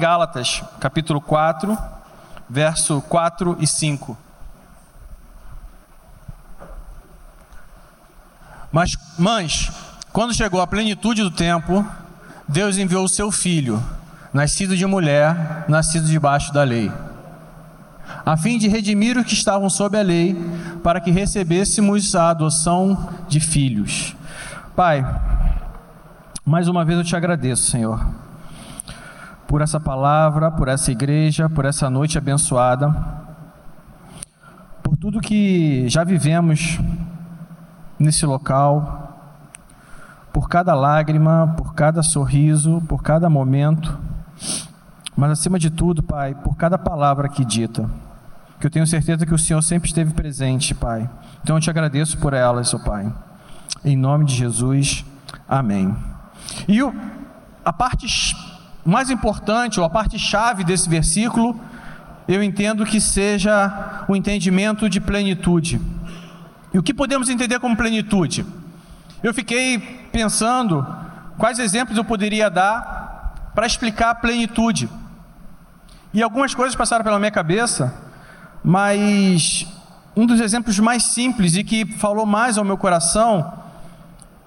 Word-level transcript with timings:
Gálatas, 0.00 0.64
capítulo 0.80 1.20
4, 1.20 1.76
verso 2.48 3.02
4 3.02 3.58
e 3.60 3.66
5. 3.66 4.16
Mas, 8.72 8.96
mães, 9.18 9.70
quando 10.10 10.32
chegou 10.32 10.62
a 10.62 10.66
plenitude 10.66 11.22
do 11.22 11.30
tempo, 11.30 11.86
Deus 12.48 12.78
enviou 12.78 13.04
o 13.04 13.08
seu 13.10 13.30
filho, 13.30 13.82
nascido 14.32 14.74
de 14.74 14.86
mulher, 14.86 15.66
nascido 15.68 16.06
debaixo 16.06 16.50
da 16.50 16.62
lei, 16.62 16.90
a 18.24 18.38
fim 18.38 18.56
de 18.56 18.68
redimir 18.68 19.18
os 19.18 19.26
que 19.26 19.34
estavam 19.34 19.68
sob 19.68 19.98
a 19.98 20.02
lei, 20.02 20.34
para 20.82 20.98
que 20.98 21.10
recebêssemos 21.10 22.14
a 22.14 22.30
adoção 22.30 23.10
de 23.28 23.38
filhos. 23.38 24.16
Pai, 24.74 25.04
mais 26.42 26.68
uma 26.68 26.86
vez 26.86 26.98
eu 26.98 27.04
te 27.04 27.14
agradeço, 27.14 27.70
Senhor 27.70 28.29
por 29.50 29.62
essa 29.62 29.80
palavra, 29.80 30.48
por 30.48 30.68
essa 30.68 30.92
igreja, 30.92 31.48
por 31.48 31.64
essa 31.64 31.90
noite 31.90 32.16
abençoada, 32.16 32.94
por 34.80 34.96
tudo 34.96 35.20
que 35.20 35.88
já 35.88 36.04
vivemos 36.04 36.78
nesse 37.98 38.24
local, 38.24 39.42
por 40.32 40.48
cada 40.48 40.72
lágrima, 40.72 41.52
por 41.56 41.74
cada 41.74 42.00
sorriso, 42.00 42.80
por 42.88 43.02
cada 43.02 43.28
momento, 43.28 43.98
mas 45.16 45.32
acima 45.32 45.58
de 45.58 45.68
tudo, 45.68 46.00
Pai, 46.00 46.32
por 46.32 46.56
cada 46.56 46.78
palavra 46.78 47.26
aqui 47.26 47.44
dita, 47.44 47.90
que 48.60 48.68
eu 48.68 48.70
tenho 48.70 48.86
certeza 48.86 49.26
que 49.26 49.34
o 49.34 49.38
Senhor 49.38 49.62
sempre 49.62 49.88
esteve 49.88 50.14
presente, 50.14 50.76
Pai. 50.76 51.10
Então 51.42 51.56
eu 51.56 51.60
te 51.60 51.68
agradeço 51.68 52.16
por 52.18 52.34
elas, 52.34 52.72
ó 52.72 52.78
Pai. 52.78 53.12
Em 53.84 53.96
nome 53.96 54.26
de 54.26 54.34
Jesus, 54.36 55.04
amém. 55.48 55.92
E 56.68 56.80
o, 56.84 56.94
a 57.64 57.72
parte 57.72 58.06
o 58.90 58.92
mais 58.92 59.08
importante, 59.08 59.78
ou 59.78 59.86
a 59.86 59.88
parte 59.88 60.18
chave 60.18 60.64
desse 60.64 60.88
versículo, 60.88 61.60
eu 62.26 62.42
entendo 62.42 62.84
que 62.84 63.00
seja 63.00 64.04
o 64.08 64.16
entendimento 64.16 64.88
de 64.88 65.00
plenitude. 65.00 65.80
E 66.74 66.78
o 66.78 66.82
que 66.82 66.92
podemos 66.92 67.28
entender 67.28 67.60
como 67.60 67.76
plenitude? 67.76 68.44
Eu 69.22 69.32
fiquei 69.32 69.78
pensando 70.10 70.84
quais 71.38 71.60
exemplos 71.60 71.96
eu 71.96 72.04
poderia 72.04 72.50
dar 72.50 73.52
para 73.54 73.64
explicar 73.64 74.10
a 74.10 74.14
plenitude. 74.16 74.88
E 76.12 76.20
algumas 76.20 76.52
coisas 76.52 76.74
passaram 76.74 77.04
pela 77.04 77.20
minha 77.20 77.30
cabeça, 77.30 77.94
mas 78.64 79.68
um 80.16 80.26
dos 80.26 80.40
exemplos 80.40 80.80
mais 80.80 81.04
simples 81.04 81.54
e 81.54 81.62
que 81.62 81.86
falou 81.86 82.26
mais 82.26 82.58
ao 82.58 82.64
meu 82.64 82.76
coração 82.76 83.52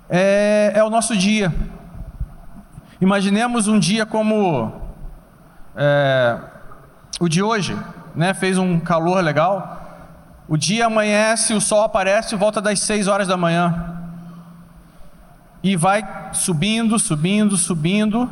é, 0.09 0.73
é 0.75 0.83
o 0.83 0.89
nosso 0.89 1.15
dia. 1.15 1.49
Imaginemos 3.03 3.67
um 3.67 3.77
dia 3.77 4.05
como 4.05 4.81
é, 5.75 6.39
o 7.19 7.27
de 7.27 7.43
hoje, 7.43 7.77
né? 8.15 8.33
Fez 8.33 8.57
um 8.57 8.79
calor 8.79 9.21
legal. 9.21 10.07
O 10.47 10.55
dia 10.55 10.85
amanhece, 10.85 11.53
o 11.53 11.59
sol 11.59 11.83
aparece, 11.83 12.33
volta 12.37 12.61
das 12.61 12.79
6 12.79 13.09
horas 13.09 13.27
da 13.27 13.35
manhã. 13.35 13.99
E 15.61 15.75
vai 15.75 16.01
subindo, 16.31 16.97
subindo, 16.97 17.57
subindo, 17.57 18.31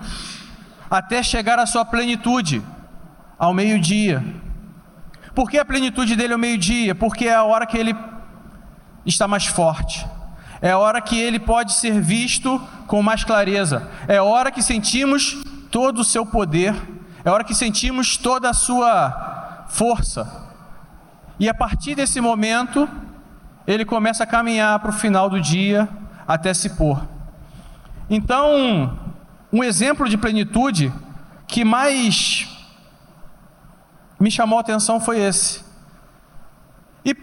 até 0.89 1.22
chegar 1.22 1.59
à 1.59 1.66
sua 1.66 1.83
plenitude, 1.83 2.64
ao 3.38 3.53
meio-dia. 3.53 4.23
Por 5.36 5.52
que 5.52 5.59
a 5.59 5.66
plenitude 5.66 6.16
dele 6.16 6.31
é 6.31 6.36
o 6.38 6.39
meio-dia? 6.39 6.95
Porque 6.95 7.25
é 7.25 7.36
a 7.36 7.44
hora 7.44 7.66
que 7.66 7.77
ele 7.77 7.94
está 9.05 9.27
mais 9.27 9.45
forte 9.45 10.08
é 10.62 10.76
hora 10.76 11.02
que 11.02 11.20
ele 11.20 11.40
pode 11.40 11.73
ser 11.73 12.00
visto 12.00 12.62
com 12.86 13.02
mais 13.02 13.23
clareza, 13.23 13.90
é 14.08 14.22
hora 14.22 14.52
que 14.52 14.62
sentimos 14.62 15.42
todo 15.72 16.00
o 16.00 16.04
seu 16.04 16.26
poder, 16.26 16.76
é 17.26 17.31
hora 17.31 17.44
que 17.44 17.56
sentimos 17.56 18.16
toda 18.16 18.50
a 18.50 18.54
sua 18.54 19.66
força. 19.70 20.50
E 21.39 21.50
a 21.50 21.54
partir 21.54 21.95
desse 21.95 22.22
momento, 22.22 22.88
ele 23.66 23.84
começa 23.86 24.23
a 24.23 24.28
caminhar 24.28 24.80
para 24.80 24.92
o 24.92 24.94
final 24.94 25.30
do 25.30 25.42
dia 25.42 25.89
até 26.27 26.54
se 26.54 26.71
pôr. 26.71 27.02
Então, 28.10 29.00
um 29.52 29.64
exemplo 29.64 30.08
de 30.08 30.17
plenitude 30.17 30.94
que 31.48 31.66
mais 31.66 32.48
me 34.20 34.30
chamou 34.30 34.60
a 34.60 34.61
atenção 34.61 35.00
foi 35.00 35.20
esse. 35.20 35.64
E 37.04 37.14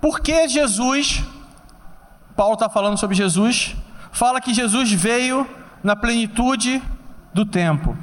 por 0.00 0.20
que 0.20 0.48
Jesus 0.48 1.22
Paulo 2.36 2.54
está 2.54 2.68
falando 2.68 2.98
sobre 2.98 3.16
Jesus, 3.16 3.74
fala 4.12 4.40
que 4.40 4.52
Jesus 4.52 4.92
veio 4.92 5.48
na 5.82 5.96
plenitude 5.96 6.82
do 7.32 7.46
tempo. 7.46 7.96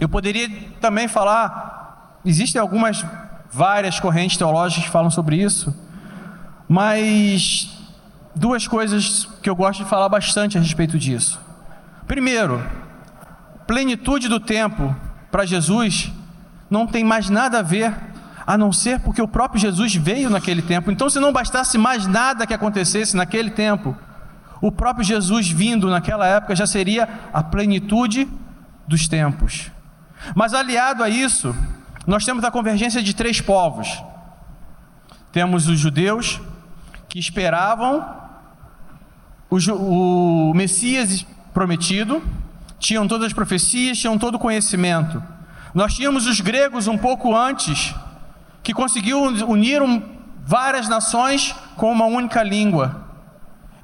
Eu 0.00 0.08
poderia 0.08 0.48
também 0.80 1.06
falar, 1.06 2.18
existem 2.24 2.60
algumas, 2.60 3.04
várias 3.52 4.00
correntes 4.00 4.36
teológicas 4.36 4.84
que 4.84 4.90
falam 4.90 5.10
sobre 5.10 5.36
isso, 5.36 5.74
mas 6.68 7.70
duas 8.34 8.66
coisas 8.66 9.26
que 9.42 9.48
eu 9.48 9.56
gosto 9.56 9.84
de 9.84 9.88
falar 9.88 10.08
bastante 10.08 10.56
a 10.58 10.60
respeito 10.60 10.98
disso. 10.98 11.40
Primeiro, 12.06 12.62
plenitude 13.66 14.28
do 14.28 14.40
tempo 14.40 14.94
para 15.30 15.44
Jesus 15.44 16.10
não 16.70 16.86
tem 16.86 17.04
mais 17.04 17.28
nada 17.28 17.58
a 17.58 17.62
ver 17.62 17.94
a 18.46 18.56
não 18.56 18.72
ser 18.72 19.00
porque 19.00 19.20
o 19.20 19.26
próprio 19.26 19.60
Jesus 19.60 19.94
veio 19.94 20.30
naquele 20.30 20.62
tempo. 20.62 20.90
Então, 20.90 21.10
se 21.10 21.18
não 21.18 21.32
bastasse 21.32 21.76
mais 21.76 22.06
nada 22.06 22.46
que 22.46 22.54
acontecesse 22.54 23.16
naquele 23.16 23.50
tempo, 23.50 23.96
o 24.60 24.70
próprio 24.70 25.04
Jesus 25.04 25.50
vindo 25.50 25.90
naquela 25.90 26.26
época 26.26 26.54
já 26.54 26.66
seria 26.66 27.08
a 27.32 27.42
plenitude 27.42 28.28
dos 28.86 29.08
tempos. 29.08 29.70
Mas 30.34 30.54
aliado 30.54 31.02
a 31.02 31.08
isso, 31.08 31.54
nós 32.06 32.24
temos 32.24 32.44
a 32.44 32.50
convergência 32.50 33.02
de 33.02 33.14
três 33.14 33.40
povos. 33.40 34.02
Temos 35.32 35.68
os 35.68 35.78
judeus 35.78 36.40
que 37.08 37.18
esperavam 37.18 38.06
o, 39.50 40.50
o 40.50 40.54
Messias 40.54 41.26
prometido, 41.52 42.22
tinham 42.78 43.08
todas 43.08 43.26
as 43.26 43.32
profecias, 43.32 43.98
tinham 43.98 44.18
todo 44.18 44.36
o 44.36 44.38
conhecimento. 44.38 45.22
Nós 45.74 45.94
tínhamos 45.94 46.26
os 46.26 46.40
gregos 46.40 46.86
um 46.86 46.96
pouco 46.96 47.36
antes, 47.36 47.94
que 48.66 48.74
conseguiu 48.74 49.22
unir 49.22 49.80
várias 50.44 50.88
nações 50.88 51.54
com 51.76 51.92
uma 51.92 52.06
única 52.06 52.42
língua. 52.42 53.00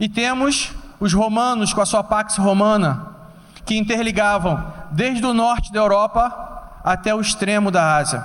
E 0.01 0.09
temos 0.09 0.73
os 0.99 1.13
romanos 1.13 1.73
com 1.73 1.81
a 1.81 1.87
sua 1.87 2.03
Pax 2.03 2.37
Romana, 2.37 3.07
que 3.65 3.79
interligavam 3.79 4.61
desde 4.91 5.25
o 5.25 5.33
norte 5.33 5.73
da 5.73 5.79
Europa 5.79 6.81
até 6.83 7.15
o 7.15 7.21
extremo 7.21 7.71
da 7.71 7.95
Ásia. 7.95 8.25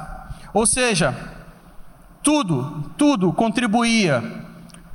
Ou 0.51 0.65
seja, 0.65 1.15
tudo, 2.23 2.91
tudo 2.97 3.31
contribuía 3.31 4.23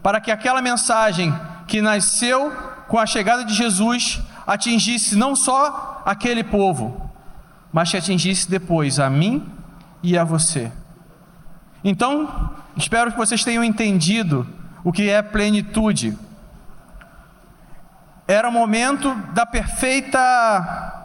para 0.03 0.21
que 0.21 0.33
aquela 0.33 0.61
mensagem 0.61 1.33
que 1.69 1.81
nasceu 1.81 2.51
com 2.89 2.99
a 2.99 3.07
chegada 3.07 3.45
de 3.45 3.55
Jesus 3.55 4.21
atingisse 4.45 5.15
não 5.15 5.37
só 5.37 6.03
aquele 6.05 6.43
povo, 6.43 7.09
mas 7.73 7.89
que 7.89 7.97
atingisse 7.97 8.51
depois 8.51 8.99
a 8.99 9.09
mim 9.09 9.49
e 10.03 10.19
a 10.19 10.25
você. 10.25 10.73
Então, 11.85 12.55
espero 12.77 13.11
que 13.11 13.19
vocês 13.19 13.43
tenham 13.43 13.65
entendido 13.65 14.47
o 14.85 14.93
que 14.93 15.09
é 15.09 15.21
plenitude. 15.23 16.17
Era 18.27 18.49
o 18.49 18.53
momento 18.53 19.15
da 19.33 19.45
perfeita 19.45 20.99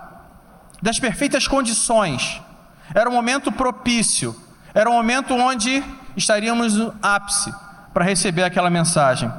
das 0.81 0.99
perfeitas 0.99 1.47
condições. 1.47 2.41
Era 2.93 3.09
o 3.09 3.13
momento 3.13 3.51
propício. 3.51 4.35
Era 4.73 4.89
o 4.89 4.93
momento 4.93 5.33
onde 5.33 5.83
estaríamos 6.15 6.75
no 6.75 6.93
ápice 7.01 7.53
para 7.93 8.05
receber 8.05 8.43
aquela 8.43 8.69
mensagem. 8.69 9.31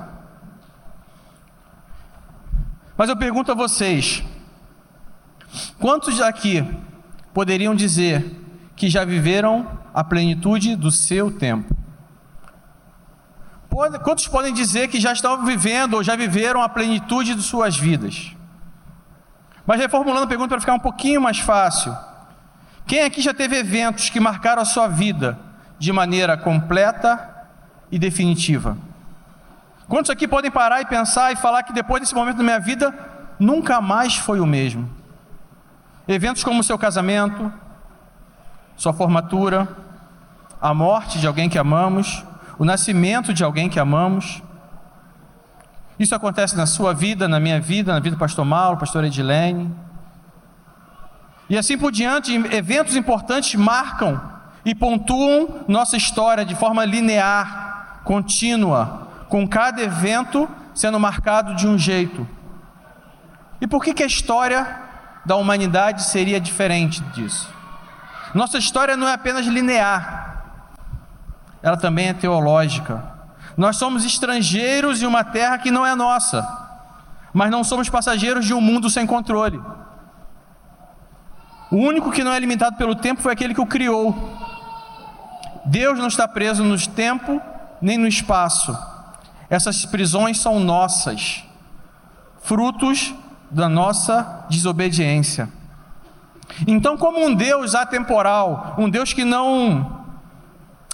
Mas 2.96 3.08
eu 3.08 3.16
pergunto 3.16 3.52
a 3.52 3.54
vocês: 3.54 4.24
quantos 5.78 6.20
aqui 6.20 6.66
poderiam 7.32 7.74
dizer 7.74 8.34
que 8.74 8.90
já 8.90 9.04
viveram 9.04 9.78
a 9.98 10.04
plenitude 10.04 10.76
do 10.76 10.92
seu 10.92 11.28
tempo. 11.28 11.76
Quantos 14.04 14.28
podem 14.28 14.54
dizer 14.54 14.86
que 14.86 15.00
já 15.00 15.12
estão 15.12 15.44
vivendo 15.44 15.94
ou 15.94 16.04
já 16.04 16.14
viveram 16.14 16.62
a 16.62 16.68
plenitude 16.68 17.34
de 17.34 17.42
suas 17.42 17.76
vidas? 17.76 18.30
Mas 19.66 19.80
reformulando 19.80 20.22
a 20.22 20.28
pergunta 20.28 20.50
para 20.50 20.60
ficar 20.60 20.74
um 20.74 20.78
pouquinho 20.78 21.20
mais 21.20 21.40
fácil: 21.40 21.96
quem 22.86 23.02
aqui 23.02 23.20
já 23.20 23.34
teve 23.34 23.56
eventos 23.56 24.08
que 24.08 24.20
marcaram 24.20 24.62
a 24.62 24.64
sua 24.64 24.86
vida 24.86 25.36
de 25.80 25.92
maneira 25.92 26.36
completa 26.36 27.48
e 27.90 27.98
definitiva? 27.98 28.78
Quantos 29.88 30.12
aqui 30.12 30.28
podem 30.28 30.48
parar 30.48 30.80
e 30.80 30.86
pensar 30.86 31.32
e 31.32 31.36
falar 31.36 31.64
que 31.64 31.72
depois 31.72 32.00
desse 32.00 32.14
momento 32.14 32.36
da 32.36 32.44
minha 32.44 32.60
vida 32.60 32.94
nunca 33.36 33.80
mais 33.80 34.14
foi 34.14 34.38
o 34.38 34.46
mesmo? 34.46 34.88
Eventos 36.06 36.44
como 36.44 36.60
o 36.60 36.64
seu 36.64 36.78
casamento, 36.78 37.52
sua 38.76 38.92
formatura, 38.92 39.87
a 40.60 40.74
morte 40.74 41.18
de 41.18 41.26
alguém 41.26 41.48
que 41.48 41.58
amamos, 41.58 42.24
o 42.58 42.64
nascimento 42.64 43.32
de 43.32 43.44
alguém 43.44 43.68
que 43.68 43.78
amamos. 43.78 44.42
Isso 45.98 46.14
acontece 46.14 46.56
na 46.56 46.66
sua 46.66 46.92
vida, 46.92 47.28
na 47.28 47.40
minha 47.40 47.60
vida, 47.60 47.92
na 47.92 48.00
vida 48.00 48.16
do 48.16 48.18
pastor 48.18 48.44
Mauro, 48.44 48.78
pastor 48.78 49.04
Edilene. 49.04 49.70
E 51.48 51.56
assim 51.56 51.78
por 51.78 51.90
diante, 51.90 52.34
eventos 52.52 52.94
importantes 52.94 53.54
marcam 53.54 54.20
e 54.64 54.74
pontuam 54.74 55.64
nossa 55.66 55.96
história 55.96 56.44
de 56.44 56.54
forma 56.54 56.84
linear, 56.84 58.00
contínua, 58.04 59.08
com 59.28 59.48
cada 59.48 59.82
evento 59.82 60.48
sendo 60.74 61.00
marcado 61.00 61.54
de 61.54 61.66
um 61.66 61.78
jeito. 61.78 62.26
E 63.60 63.66
por 63.66 63.82
que, 63.82 63.94
que 63.94 64.02
a 64.02 64.06
história 64.06 64.66
da 65.24 65.36
humanidade 65.36 66.04
seria 66.04 66.40
diferente 66.40 67.02
disso? 67.14 67.48
Nossa 68.34 68.58
história 68.58 68.96
não 68.96 69.08
é 69.08 69.14
apenas 69.14 69.46
linear, 69.46 70.27
ela 71.62 71.76
também 71.76 72.08
é 72.08 72.12
teológica. 72.12 73.02
Nós 73.56 73.76
somos 73.76 74.04
estrangeiros 74.04 75.02
em 75.02 75.06
uma 75.06 75.24
terra 75.24 75.58
que 75.58 75.70
não 75.70 75.84
é 75.84 75.94
nossa, 75.94 76.46
mas 77.32 77.50
não 77.50 77.64
somos 77.64 77.88
passageiros 77.88 78.44
de 78.46 78.54
um 78.54 78.60
mundo 78.60 78.88
sem 78.88 79.06
controle. 79.06 79.60
O 81.70 81.76
único 81.76 82.10
que 82.10 82.24
não 82.24 82.32
é 82.32 82.38
limitado 82.38 82.76
pelo 82.76 82.94
tempo 82.94 83.20
foi 83.20 83.32
aquele 83.32 83.54
que 83.54 83.60
o 83.60 83.66
criou. 83.66 84.14
Deus 85.64 85.98
não 85.98 86.06
está 86.06 86.26
preso 86.26 86.64
no 86.64 86.78
tempo 86.88 87.42
nem 87.82 87.98
no 87.98 88.06
espaço. 88.06 88.76
Essas 89.50 89.84
prisões 89.84 90.38
são 90.38 90.60
nossas, 90.60 91.44
frutos 92.40 93.14
da 93.50 93.68
nossa 93.68 94.46
desobediência. 94.48 95.48
Então, 96.66 96.96
como 96.96 97.24
um 97.24 97.34
Deus 97.34 97.74
atemporal, 97.74 98.74
um 98.78 98.88
Deus 98.88 99.12
que 99.12 99.24
não 99.24 99.97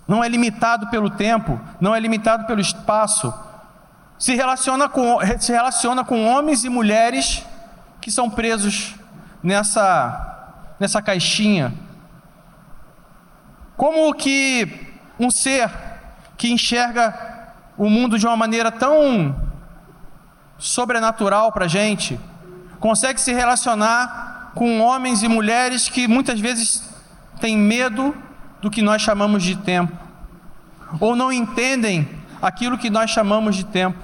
não 0.07 0.23
é 0.23 0.29
limitado 0.29 0.89
pelo 0.89 1.11
tempo, 1.11 1.61
não 1.81 1.95
é 1.95 2.01
limitado 2.01 2.47
pelo 2.47 2.61
espaço, 2.61 3.33
se 4.19 4.35
relaciona 4.35 4.89
com, 4.89 5.19
se 5.39 5.53
relaciona 5.53 6.05
com 6.05 6.27
homens 6.27 6.65
e 6.65 6.69
mulheres 6.69 7.45
que 8.01 8.11
são 8.11 8.29
presos 8.31 8.95
nessa 9.43 10.31
nessa 10.79 11.01
caixinha. 11.01 11.73
Como 13.77 14.13
que 14.15 14.97
um 15.19 15.31
ser 15.31 15.71
que 16.37 16.53
enxerga 16.53 17.53
o 17.77 17.89
mundo 17.89 18.19
de 18.19 18.27
uma 18.27 18.37
maneira 18.37 18.71
tão 18.71 19.35
sobrenatural 20.59 21.53
para 21.53 21.65
a 21.65 21.69
gente, 21.69 22.19
consegue 22.79 23.21
se 23.21 23.33
relacionar 23.33 24.53
com 24.55 24.81
homens 24.81 25.23
e 25.23 25.29
mulheres 25.29 25.89
que 25.89 26.07
muitas 26.07 26.39
vezes 26.39 26.89
têm 27.41 27.57
medo 27.57 28.17
do 28.65 28.71
que 28.71 28.81
nós 28.81 29.03
chamamos 29.03 29.43
de 29.43 29.57
tempo, 29.57 29.93
ou 30.99 31.15
não 31.15 31.31
entendem 31.31 32.09
aquilo 32.41 32.79
que 32.79 32.89
nós 32.89 33.11
chamamos 33.11 33.57
de 33.57 33.65
tempo. 33.65 33.99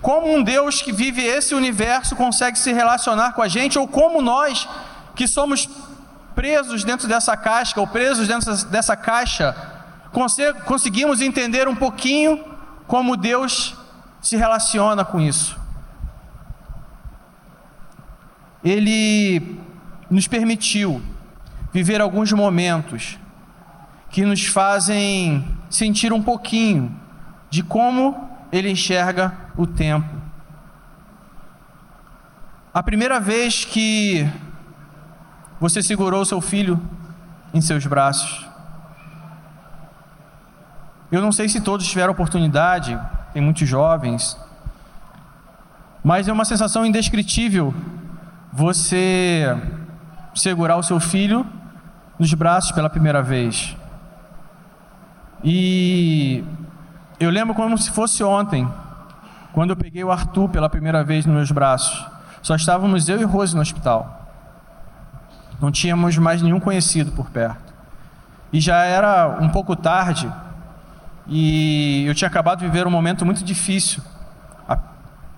Como 0.00 0.34
um 0.34 0.42
Deus 0.42 0.82
que 0.82 0.90
vive 0.90 1.22
esse 1.22 1.54
universo 1.54 2.16
consegue 2.16 2.58
se 2.58 2.72
relacionar 2.72 3.32
com 3.32 3.42
a 3.42 3.46
gente, 3.46 3.78
ou 3.78 3.86
como 3.86 4.20
nós, 4.20 4.68
que 5.14 5.28
somos 5.28 5.68
presos 6.34 6.82
dentro 6.82 7.06
dessa 7.06 7.36
casca, 7.36 7.80
ou 7.80 7.86
presos 7.86 8.26
dentro 8.26 8.52
dessa 8.66 8.96
caixa, 8.96 9.54
conseguimos 10.66 11.20
entender 11.20 11.68
um 11.68 11.76
pouquinho 11.76 12.44
como 12.88 13.16
Deus 13.16 13.76
se 14.20 14.36
relaciona 14.36 15.04
com 15.04 15.20
isso. 15.20 15.56
Ele 18.64 19.60
nos 20.10 20.26
permitiu 20.26 21.00
viver 21.72 22.00
alguns 22.00 22.32
momentos 22.32 23.21
que 24.12 24.26
nos 24.26 24.44
fazem 24.46 25.42
sentir 25.70 26.12
um 26.12 26.22
pouquinho 26.22 26.94
de 27.48 27.62
como 27.62 28.28
ele 28.52 28.70
enxerga 28.70 29.34
o 29.56 29.66
tempo. 29.66 30.08
A 32.74 32.82
primeira 32.82 33.18
vez 33.18 33.64
que 33.64 34.30
você 35.58 35.82
segurou 35.82 36.26
seu 36.26 36.42
filho 36.42 36.80
em 37.54 37.60
seus 37.62 37.86
braços. 37.86 38.46
Eu 41.10 41.22
não 41.22 41.32
sei 41.32 41.48
se 41.48 41.60
todos 41.60 41.86
tiveram 41.86 42.12
oportunidade, 42.12 42.98
tem 43.32 43.42
muitos 43.42 43.66
jovens, 43.66 44.38
mas 46.04 46.28
é 46.28 46.32
uma 46.32 46.44
sensação 46.44 46.84
indescritível 46.84 47.74
você 48.52 49.56
segurar 50.34 50.76
o 50.76 50.82
seu 50.82 51.00
filho 51.00 51.46
nos 52.18 52.34
braços 52.34 52.72
pela 52.72 52.90
primeira 52.90 53.22
vez. 53.22 53.76
E 55.44 56.44
eu 57.18 57.30
lembro 57.30 57.54
como 57.54 57.76
se 57.76 57.90
fosse 57.90 58.22
ontem, 58.22 58.68
quando 59.52 59.70
eu 59.70 59.76
peguei 59.76 60.02
o 60.04 60.10
Arthur 60.10 60.48
pela 60.48 60.68
primeira 60.68 61.02
vez 61.02 61.26
nos 61.26 61.34
meus 61.34 61.50
braços. 61.50 62.06
Só 62.42 62.54
estávamos 62.54 63.08
eu 63.08 63.20
e 63.20 63.24
Rose 63.24 63.54
no 63.54 63.60
hospital. 63.60 64.20
Não 65.60 65.70
tínhamos 65.70 66.16
mais 66.18 66.42
nenhum 66.42 66.58
conhecido 66.58 67.12
por 67.12 67.30
perto. 67.30 67.72
E 68.52 68.60
já 68.60 68.84
era 68.84 69.38
um 69.40 69.48
pouco 69.48 69.74
tarde 69.76 70.30
e 71.26 72.04
eu 72.06 72.14
tinha 72.14 72.28
acabado 72.28 72.60
de 72.60 72.66
viver 72.66 72.86
um 72.86 72.90
momento 72.90 73.24
muito 73.24 73.44
difícil. 73.44 74.02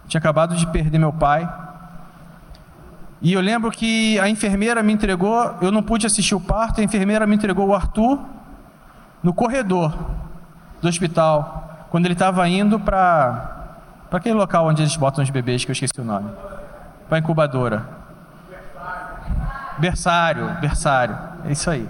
tinha 0.08 0.18
acabado 0.18 0.54
de 0.54 0.66
perder 0.66 0.98
meu 0.98 1.12
pai. 1.12 1.50
E 3.22 3.32
eu 3.32 3.40
lembro 3.40 3.70
que 3.70 4.18
a 4.18 4.28
enfermeira 4.28 4.82
me 4.82 4.92
entregou, 4.92 5.56
eu 5.62 5.72
não 5.72 5.82
pude 5.82 6.06
assistir 6.06 6.34
o 6.34 6.40
parto, 6.40 6.80
a 6.80 6.84
enfermeira 6.84 7.26
me 7.26 7.34
entregou 7.34 7.68
o 7.68 7.74
Arthur 7.74 8.18
no 9.24 9.32
corredor 9.32 9.92
do 10.80 10.88
hospital, 10.88 11.88
quando 11.90 12.04
ele 12.04 12.12
estava 12.12 12.46
indo 12.46 12.78
para 12.78 13.52
para 14.10 14.20
aquele 14.20 14.36
local 14.36 14.68
onde 14.68 14.80
eles 14.80 14.94
botam 14.94 15.24
os 15.24 15.30
bebês, 15.30 15.64
que 15.64 15.72
eu 15.72 15.72
esqueci 15.72 16.00
o 16.00 16.04
nome. 16.04 16.30
Para 17.08 17.16
a 17.16 17.18
incubadora. 17.18 17.84
Berçário, 19.76 20.56
berçário, 20.60 21.18
é 21.44 21.50
isso 21.50 21.68
aí. 21.68 21.88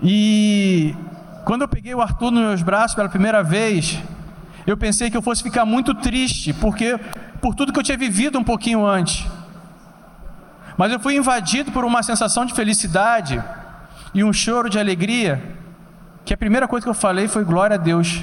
E 0.00 0.96
quando 1.44 1.62
eu 1.62 1.68
peguei 1.68 1.94
o 1.94 2.00
Arthur 2.00 2.30
nos 2.30 2.40
meus 2.40 2.62
braços 2.62 2.94
pela 2.94 3.10
primeira 3.10 3.42
vez, 3.42 4.00
eu 4.66 4.74
pensei 4.74 5.10
que 5.10 5.16
eu 5.16 5.20
fosse 5.20 5.42
ficar 5.42 5.66
muito 5.66 5.92
triste, 5.94 6.54
porque 6.54 6.98
por 7.42 7.54
tudo 7.54 7.74
que 7.74 7.78
eu 7.78 7.82
tinha 7.82 7.98
vivido 7.98 8.38
um 8.38 8.44
pouquinho 8.44 8.86
antes. 8.86 9.26
Mas 10.78 10.92
eu 10.92 10.98
fui 10.98 11.14
invadido 11.14 11.70
por 11.72 11.84
uma 11.84 12.02
sensação 12.02 12.46
de 12.46 12.54
felicidade 12.54 13.42
e 14.14 14.24
um 14.24 14.32
choro 14.32 14.70
de 14.70 14.78
alegria, 14.78 15.42
que 16.24 16.32
a 16.32 16.36
primeira 16.36 16.68
coisa 16.68 16.84
que 16.84 16.90
eu 16.90 16.94
falei 16.94 17.28
foi 17.28 17.44
glória 17.44 17.74
a 17.74 17.78
Deus. 17.78 18.22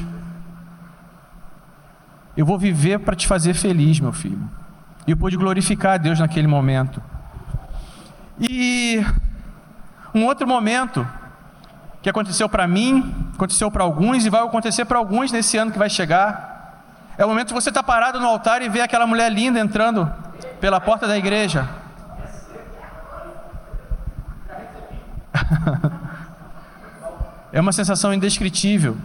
Eu 2.35 2.45
vou 2.45 2.57
viver 2.57 2.99
para 2.99 3.15
te 3.15 3.27
fazer 3.27 3.53
feliz, 3.53 3.99
meu 3.99 4.13
filho. 4.13 4.49
E 5.05 5.11
eu 5.11 5.17
pude 5.17 5.35
glorificar 5.35 5.93
a 5.93 5.97
Deus 5.97 6.19
naquele 6.19 6.47
momento. 6.47 7.01
E 8.39 9.03
um 10.13 10.25
outro 10.25 10.47
momento 10.47 11.05
que 12.01 12.09
aconteceu 12.09 12.47
para 12.47 12.65
mim, 12.67 13.13
aconteceu 13.33 13.69
para 13.69 13.83
alguns 13.83 14.25
e 14.25 14.29
vai 14.29 14.41
acontecer 14.41 14.85
para 14.85 14.97
alguns 14.97 15.31
nesse 15.31 15.57
ano 15.57 15.71
que 15.71 15.79
vai 15.79 15.89
chegar. 15.89 16.83
É 17.17 17.25
o 17.25 17.27
momento 17.27 17.49
que 17.49 17.53
você 17.53 17.69
está 17.69 17.83
parado 17.83 18.19
no 18.19 18.27
altar 18.27 18.61
e 18.61 18.69
vê 18.69 18.79
aquela 18.79 19.05
mulher 19.05 19.29
linda 19.29 19.59
entrando 19.59 20.09
pela 20.61 20.79
porta 20.79 21.05
da 21.07 21.17
igreja. 21.17 21.67
É 27.59 27.61
uma 27.61 27.73
sensação 27.73 28.13
indescritível 28.13 28.97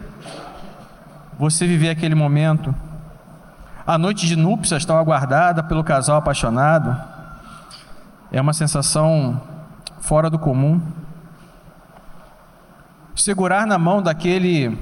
você 1.37 1.67
viver 1.67 1.89
aquele 1.89 2.15
momento. 2.15 2.73
A 3.85 3.97
noite 3.97 4.25
de 4.25 4.37
núpcias 4.37 4.85
tão 4.85 4.97
aguardada 4.97 5.61
pelo 5.61 5.83
casal 5.83 6.15
apaixonado. 6.15 6.95
É 8.31 8.39
uma 8.39 8.53
sensação 8.53 9.41
fora 9.99 10.29
do 10.29 10.39
comum. 10.39 10.81
Segurar 13.13 13.67
na 13.67 13.77
mão 13.77 14.01
daquele 14.01 14.77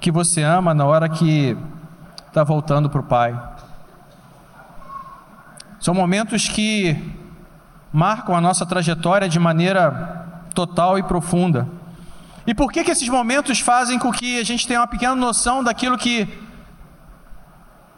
que 0.00 0.10
você 0.10 0.42
ama 0.42 0.72
na 0.72 0.86
hora 0.86 1.10
que 1.10 1.58
está 2.26 2.42
voltando 2.42 2.88
para 2.88 3.00
o 3.00 3.04
Pai. 3.04 3.38
São 5.78 5.92
momentos 5.92 6.48
que 6.48 6.96
marcam 7.92 8.34
a 8.34 8.40
nossa 8.40 8.64
trajetória 8.64 9.28
de 9.28 9.38
maneira 9.38 10.40
total 10.54 10.98
e 10.98 11.02
profunda. 11.02 11.68
E 12.48 12.54
por 12.54 12.72
que, 12.72 12.82
que 12.82 12.90
esses 12.90 13.10
momentos 13.10 13.60
fazem 13.60 13.98
com 13.98 14.10
que 14.10 14.40
a 14.40 14.42
gente 14.42 14.66
tenha 14.66 14.80
uma 14.80 14.86
pequena 14.86 15.14
noção 15.14 15.62
daquilo 15.62 15.98
que 15.98 16.26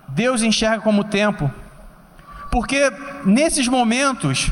Deus 0.08 0.42
enxerga 0.42 0.82
como 0.82 1.04
tempo? 1.04 1.48
Porque 2.50 2.92
nesses 3.24 3.68
momentos, 3.68 4.50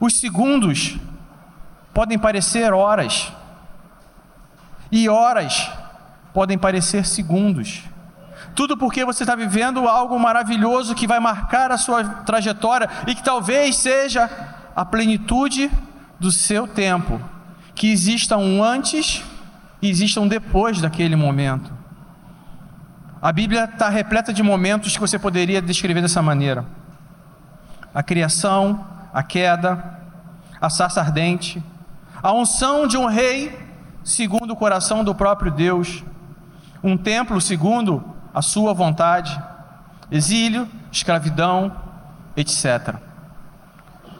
os 0.00 0.18
segundos 0.18 0.96
podem 1.94 2.18
parecer 2.18 2.72
horas, 2.72 3.32
e 4.90 5.08
horas 5.08 5.70
podem 6.34 6.58
parecer 6.58 7.06
segundos. 7.06 7.84
Tudo 8.52 8.76
porque 8.76 9.04
você 9.04 9.22
está 9.22 9.36
vivendo 9.36 9.86
algo 9.86 10.18
maravilhoso 10.18 10.92
que 10.92 11.06
vai 11.06 11.20
marcar 11.20 11.70
a 11.70 11.78
sua 11.78 12.02
trajetória 12.02 12.90
e 13.06 13.14
que 13.14 13.22
talvez 13.22 13.76
seja 13.76 14.28
a 14.74 14.84
plenitude 14.84 15.70
do 16.18 16.32
seu 16.32 16.66
tempo. 16.66 17.20
Que 17.76 17.92
exista 17.92 18.36
um 18.36 18.64
antes 18.64 19.22
e 19.86 19.90
exista 19.90 20.20
um 20.20 20.28
depois 20.28 20.80
daquele 20.80 21.14
momento. 21.16 21.72
A 23.22 23.32
Bíblia 23.32 23.64
está 23.64 23.88
repleta 23.88 24.32
de 24.32 24.42
momentos 24.42 24.94
que 24.94 25.00
você 25.00 25.18
poderia 25.18 25.62
descrever 25.62 26.02
dessa 26.02 26.20
maneira 26.20 26.64
a 27.94 28.02
criação, 28.02 28.86
a 29.12 29.22
queda, 29.22 29.98
a 30.60 30.68
sarça 30.68 31.00
ardente, 31.00 31.62
a 32.22 32.30
unção 32.32 32.86
de 32.86 32.98
um 32.98 33.06
rei 33.06 33.58
segundo 34.04 34.50
o 34.50 34.56
coração 34.56 35.02
do 35.02 35.14
próprio 35.14 35.50
Deus, 35.50 36.04
um 36.82 36.96
templo 36.96 37.40
segundo 37.40 38.04
a 38.34 38.42
sua 38.42 38.74
vontade, 38.74 39.40
exílio, 40.10 40.68
escravidão, 40.92 41.74
etc. 42.36 42.96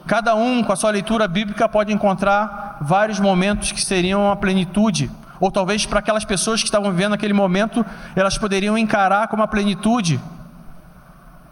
Cada 0.07 0.33
um, 0.33 0.63
com 0.63 0.71
a 0.71 0.75
sua 0.75 0.89
leitura 0.89 1.27
bíblica, 1.27 1.69
pode 1.69 1.93
encontrar 1.93 2.77
vários 2.81 3.19
momentos 3.19 3.71
que 3.71 3.81
seriam 3.81 4.31
a 4.31 4.35
plenitude, 4.35 5.11
ou 5.39 5.51
talvez 5.51 5.85
para 5.85 5.99
aquelas 5.99 6.25
pessoas 6.25 6.61
que 6.61 6.67
estavam 6.67 6.91
vivendo 6.91 7.13
aquele 7.13 7.33
momento, 7.33 7.85
elas 8.15 8.37
poderiam 8.37 8.77
encarar 8.77 9.27
como 9.27 9.43
a 9.43 9.47
plenitude. 9.47 10.19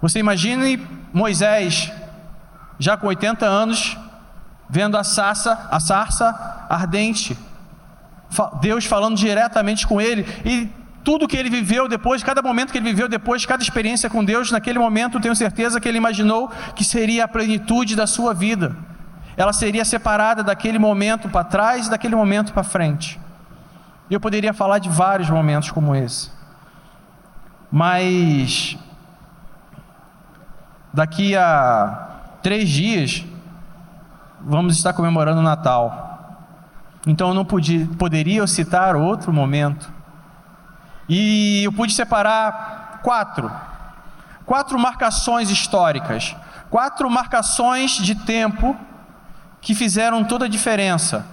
Você 0.01 0.19
imagine 0.19 0.85
Moisés, 1.13 1.91
já 2.77 2.97
com 2.97 3.07
80 3.07 3.45
anos, 3.45 3.97
vendo 4.69 4.97
a 4.97 5.03
sarça, 5.03 5.67
a 5.71 5.79
sarça 5.79 6.65
ardente, 6.69 7.37
Deus 8.61 8.85
falando 8.85 9.15
diretamente 9.15 9.87
com 9.87 10.01
ele, 10.01 10.25
e 10.43 10.69
tudo 11.03 11.27
que 11.27 11.37
ele 11.37 11.49
viveu 11.49 11.87
depois, 11.87 12.23
cada 12.23 12.41
momento 12.41 12.71
que 12.71 12.79
ele 12.79 12.89
viveu 12.89 13.07
depois, 13.07 13.45
cada 13.45 13.61
experiência 13.61 14.09
com 14.09 14.25
Deus, 14.25 14.51
naquele 14.51 14.79
momento, 14.79 15.19
tenho 15.19 15.35
certeza 15.35 15.79
que 15.79 15.87
ele 15.87 15.99
imaginou 15.99 16.51
que 16.75 16.83
seria 16.83 17.25
a 17.25 17.27
plenitude 17.27 17.95
da 17.95 18.07
sua 18.07 18.33
vida. 18.33 18.75
Ela 19.37 19.53
seria 19.53 19.85
separada 19.85 20.43
daquele 20.43 20.79
momento 20.79 21.29
para 21.29 21.43
trás 21.43 21.87
e 21.87 21.89
daquele 21.91 22.15
momento 22.15 22.51
para 22.53 22.63
frente. 22.63 23.19
E 24.09 24.13
eu 24.13 24.19
poderia 24.19 24.53
falar 24.53 24.79
de 24.79 24.89
vários 24.89 25.29
momentos 25.29 25.71
como 25.71 25.95
esse. 25.95 26.31
Mas 27.71 28.77
daqui 30.93 31.35
a 31.35 32.07
três 32.41 32.69
dias 32.69 33.25
vamos 34.39 34.77
estar 34.77 34.93
comemorando 34.93 35.39
o 35.39 35.43
Natal. 35.43 36.05
Então 37.07 37.29
eu 37.29 37.33
não 37.33 37.43
podia, 37.43 37.87
poderia 37.97 38.45
citar 38.47 38.95
outro 38.95 39.33
momento 39.33 39.91
e 41.09 41.63
eu 41.63 41.71
pude 41.71 41.93
separar 41.93 42.99
quatro. 43.03 43.51
Quatro 44.45 44.77
marcações 44.79 45.49
históricas. 45.49 46.35
Quatro 46.69 47.09
marcações 47.09 47.91
de 47.91 48.15
tempo 48.15 48.75
que 49.61 49.73
fizeram 49.73 50.23
toda 50.23 50.45
a 50.45 50.49
diferença. 50.49 51.25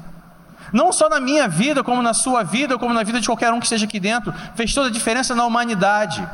Não 0.72 0.92
só 0.92 1.08
na 1.08 1.20
minha 1.20 1.46
vida, 1.46 1.84
como 1.84 2.00
na 2.00 2.14
sua 2.14 2.42
vida, 2.42 2.78
como 2.78 2.94
na 2.94 3.02
vida 3.02 3.20
de 3.20 3.26
qualquer 3.26 3.52
um 3.52 3.60
que 3.60 3.66
esteja 3.66 3.84
aqui 3.84 4.00
dentro. 4.00 4.32
Fez 4.54 4.72
toda 4.72 4.88
a 4.88 4.90
diferença 4.90 5.34
na 5.34 5.44
humanidade. 5.44 6.26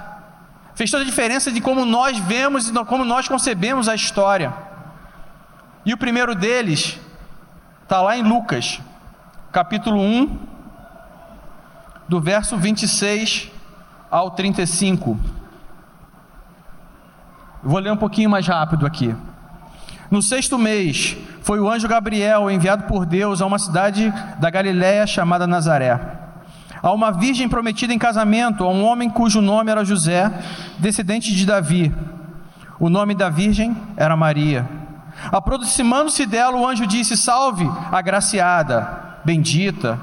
Fez 0.75 0.91
toda 0.91 1.03
a 1.03 1.07
diferença 1.07 1.51
de 1.51 1.61
como 1.61 1.85
nós 1.85 2.19
vemos 2.19 2.69
e 2.69 2.85
como 2.85 3.05
nós 3.05 3.27
concebemos 3.27 3.89
a 3.89 3.95
história. 3.95 4.55
E 5.85 5.93
o 5.93 5.99
primeiro 5.99 6.35
deles 6.35 7.01
está 7.83 8.01
lá 8.01 8.17
em 8.17 8.23
Lucas, 8.23 8.81
capítulo 9.51 10.01
1, 10.01 10.39
do 12.09 12.21
verso 12.21 12.57
26 12.57 13.51
ao 14.11 14.31
35. 14.31 15.19
Vou 17.63 17.79
ler 17.81 17.91
um 17.91 17.97
pouquinho 17.97 18.31
mais 18.31 18.47
rápido 18.47 18.87
aqui. 18.87 19.15
No 20.11 20.23
sexto 20.23 20.57
mês, 20.57 21.17
foi 21.43 21.61
o 21.61 21.71
anjo 21.71 21.87
Gabriel 21.87 22.51
enviado 22.51 22.85
por 22.85 23.05
Deus 23.05 23.43
a 23.43 23.47
uma 23.47 23.59
cidade 23.59 24.13
da 24.39 24.49
Galiléia 24.49 25.07
chamada 25.07 25.47
Nazaré. 25.47 26.01
A 26.83 26.93
uma 26.93 27.11
virgem 27.11 27.49
prometida 27.49 27.93
em 27.93 27.99
casamento 27.99 28.65
a 28.65 28.71
um 28.71 28.85
homem 28.85 29.11
cujo 29.11 29.41
nome 29.41 29.71
era 29.71 29.85
José, 29.85 30.33
descendente 30.79 31.35
de 31.35 31.45
Davi. 31.45 31.95
O 32.81 32.89
nome 32.89 33.15
da 33.15 33.29
virgem 33.29 33.77
era 33.97 34.17
Maria. 34.17 34.67
Aproximando-se 35.31 36.25
dela, 36.25 36.57
o 36.57 36.67
anjo 36.67 36.87
disse: 36.87 37.17
Salve, 37.17 37.69
agraciada, 37.91 39.19
bendita 39.25 39.99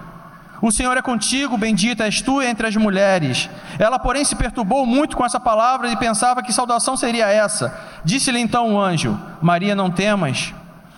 o 0.62 0.72
Senhor 0.72 0.96
é 0.98 1.02
contigo, 1.02 1.58
bendita 1.58 2.06
és 2.06 2.22
tu 2.22 2.42
entre 2.42 2.68
as 2.68 2.76
mulheres. 2.76 3.50
Ela, 3.78 4.00
porém, 4.00 4.24
se 4.24 4.36
perturbou 4.36 4.86
muito 4.86 5.18
com 5.18 5.26
essa 5.26 5.40
palavra 5.40 5.90
e 5.90 5.98
pensava 5.98 6.42
que 6.42 6.54
saudação 6.54 6.96
seria 6.96 7.28
essa. 7.28 7.78
Disse-lhe 8.04 8.40
então 8.40 8.74
o 8.74 8.80
anjo: 8.80 9.20
Maria, 9.42 9.76
não 9.76 9.92
temas, 9.92 10.54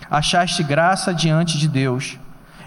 achaste 0.10 0.64
graça 0.64 1.14
diante 1.14 1.58
de 1.58 1.68
Deus. 1.68 2.18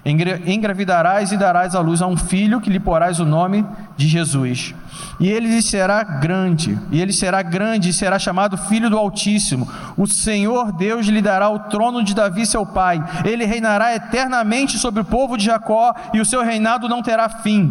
Engravidarás 0.05 1.31
e 1.31 1.37
darás 1.37 1.75
à 1.75 1.81
luz 1.81 2.01
a 2.01 2.07
um 2.07 2.17
filho 2.17 2.61
que 2.61 2.71
lhe 2.71 2.81
porás 2.81 3.21
o 3.21 3.25
nome 3.25 3.67
de 3.97 4.09
Jesus. 4.09 4.75
E 5.19 5.29
ele 5.29 5.61
será 5.61 6.03
grande, 6.03 6.79
e 6.91 7.01
ele 7.01 7.13
será 7.13 7.43
grande 7.43 7.91
e 7.91 7.93
será 7.93 8.19
chamado 8.19 8.57
Filho 8.57 8.89
do 8.89 8.97
Altíssimo. 8.97 9.69
O 9.97 10.07
Senhor 10.07 10.73
Deus 10.73 11.07
lhe 11.07 11.21
dará 11.21 11.51
o 11.51 11.59
trono 11.59 12.03
de 12.03 12.15
Davi, 12.15 12.47
seu 12.47 12.65
pai. 12.65 13.03
Ele 13.25 13.45
reinará 13.45 13.95
eternamente 13.95 14.79
sobre 14.79 15.03
o 15.03 15.05
povo 15.05 15.37
de 15.37 15.45
Jacó, 15.45 15.95
e 16.15 16.21
o 16.21 16.25
seu 16.25 16.43
reinado 16.43 16.89
não 16.89 17.03
terá 17.03 17.29
fim. 17.29 17.71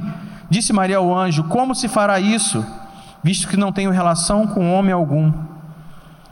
Disse 0.50 0.72
Maria 0.72 0.98
ao 0.98 1.16
anjo: 1.16 1.46
Como 1.46 1.74
se 1.74 1.88
fará 1.88 2.20
isso, 2.20 2.64
visto 3.24 3.48
que 3.48 3.58
não 3.58 3.72
tenho 3.72 3.92
relação 3.92 4.46
com 4.46 4.72
homem 4.72 4.94
algum? 4.94 5.49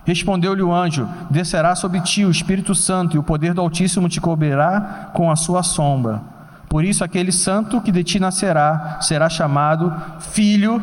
Respondeu-lhe 0.08 0.64
o 0.64 0.74
anjo: 0.74 1.06
Descerá 1.30 1.76
sobre 1.76 2.00
ti 2.00 2.24
o 2.24 2.32
Espírito 2.32 2.74
Santo, 2.74 3.18
e 3.18 3.20
o 3.20 3.24
poder 3.24 3.54
do 3.54 3.60
Altíssimo 3.60 4.08
te 4.08 4.22
cobrirá 4.22 5.12
com 5.14 5.30
a 5.30 5.36
sua 5.36 5.62
sombra. 5.62 6.22
Por 6.70 6.86
isso, 6.86 7.04
aquele 7.04 7.32
santo 7.32 7.82
que 7.82 7.92
de 7.92 8.06
ti 8.06 8.18
nascerá 8.18 9.00
será 9.02 9.30
chamado 9.30 9.94
Filho 10.32 10.82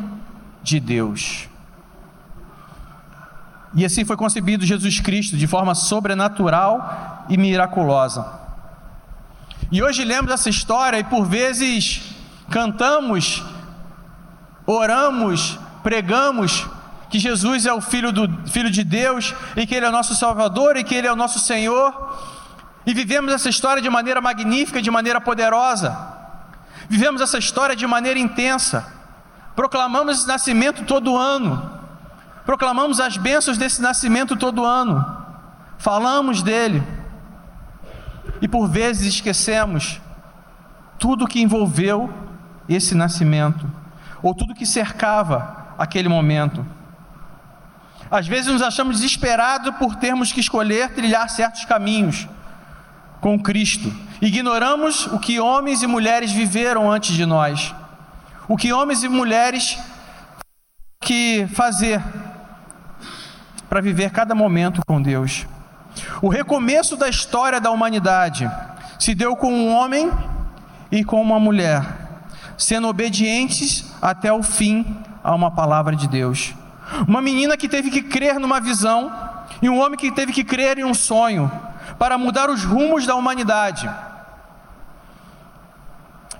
de 0.62 0.78
Deus. 0.78 1.48
E 3.74 3.82
assim 3.82 4.04
foi 4.04 4.14
concebido 4.14 4.66
Jesus 4.66 5.00
Cristo, 5.00 5.38
de 5.38 5.46
forma 5.46 5.74
sobrenatural 5.74 7.24
e 7.30 7.38
miraculosa. 7.38 8.26
E 9.72 9.82
hoje 9.82 10.04
lemos 10.04 10.30
essa 10.30 10.50
história 10.50 10.98
e 10.98 11.04
por 11.04 11.24
vezes 11.24 12.14
cantamos, 12.50 13.42
oramos, 14.66 15.58
pregamos 15.82 16.68
que 17.14 17.20
Jesus 17.20 17.64
é 17.64 17.72
o 17.72 17.80
filho, 17.80 18.10
do, 18.10 18.28
filho 18.48 18.68
de 18.68 18.82
Deus 18.82 19.36
e 19.54 19.64
que 19.68 19.72
Ele 19.76 19.86
é 19.86 19.88
o 19.88 19.92
nosso 19.92 20.16
Salvador 20.16 20.76
e 20.76 20.82
que 20.82 20.96
Ele 20.96 21.06
é 21.06 21.12
o 21.12 21.14
nosso 21.14 21.38
Senhor. 21.38 22.18
E 22.84 22.92
vivemos 22.92 23.32
essa 23.32 23.48
história 23.48 23.80
de 23.80 23.88
maneira 23.88 24.20
magnífica, 24.20 24.82
de 24.82 24.90
maneira 24.90 25.20
poderosa. 25.20 25.96
Vivemos 26.88 27.20
essa 27.20 27.38
história 27.38 27.76
de 27.76 27.86
maneira 27.86 28.18
intensa. 28.18 28.92
Proclamamos 29.54 30.18
esse 30.18 30.26
nascimento 30.26 30.84
todo 30.86 31.16
ano. 31.16 31.70
Proclamamos 32.44 32.98
as 32.98 33.16
bênçãos 33.16 33.56
desse 33.56 33.80
nascimento 33.80 34.34
todo 34.34 34.64
ano. 34.64 34.98
Falamos 35.78 36.42
dele. 36.42 36.82
E 38.42 38.48
por 38.48 38.66
vezes 38.66 39.14
esquecemos 39.14 40.00
tudo 40.98 41.28
que 41.28 41.40
envolveu 41.40 42.12
esse 42.68 42.92
nascimento, 42.92 43.70
ou 44.20 44.34
tudo 44.34 44.52
que 44.52 44.66
cercava 44.66 45.68
aquele 45.78 46.08
momento. 46.08 46.66
Às 48.14 48.28
vezes 48.28 48.52
nos 48.52 48.62
achamos 48.62 49.00
desesperados 49.00 49.74
por 49.74 49.96
termos 49.96 50.30
que 50.30 50.38
escolher 50.38 50.90
trilhar 50.90 51.28
certos 51.28 51.64
caminhos 51.64 52.28
com 53.20 53.36
Cristo. 53.36 53.92
Ignoramos 54.22 55.06
o 55.06 55.18
que 55.18 55.40
homens 55.40 55.82
e 55.82 55.88
mulheres 55.88 56.30
viveram 56.30 56.88
antes 56.88 57.16
de 57.16 57.26
nós. 57.26 57.74
O 58.46 58.56
que 58.56 58.72
homens 58.72 59.02
e 59.02 59.08
mulheres 59.08 59.76
que 61.00 61.48
fazer 61.54 62.00
para 63.68 63.80
viver 63.80 64.12
cada 64.12 64.32
momento 64.32 64.80
com 64.86 65.02
Deus. 65.02 65.44
O 66.22 66.28
recomeço 66.28 66.96
da 66.96 67.08
história 67.08 67.60
da 67.60 67.72
humanidade 67.72 68.48
se 68.96 69.12
deu 69.12 69.34
com 69.34 69.52
um 69.52 69.74
homem 69.74 70.08
e 70.88 71.02
com 71.02 71.20
uma 71.20 71.40
mulher, 71.40 71.84
sendo 72.56 72.86
obedientes 72.86 73.92
até 74.00 74.32
o 74.32 74.40
fim 74.40 75.02
a 75.20 75.34
uma 75.34 75.50
palavra 75.50 75.96
de 75.96 76.06
Deus. 76.06 76.54
Uma 77.06 77.20
menina 77.20 77.56
que 77.56 77.68
teve 77.68 77.90
que 77.90 78.02
crer 78.02 78.38
numa 78.38 78.60
visão, 78.60 79.12
e 79.60 79.68
um 79.68 79.80
homem 79.80 79.98
que 79.98 80.10
teve 80.10 80.32
que 80.32 80.44
crer 80.44 80.78
em 80.78 80.84
um 80.84 80.94
sonho, 80.94 81.50
para 81.98 82.18
mudar 82.18 82.50
os 82.50 82.64
rumos 82.64 83.06
da 83.06 83.14
humanidade. 83.14 83.88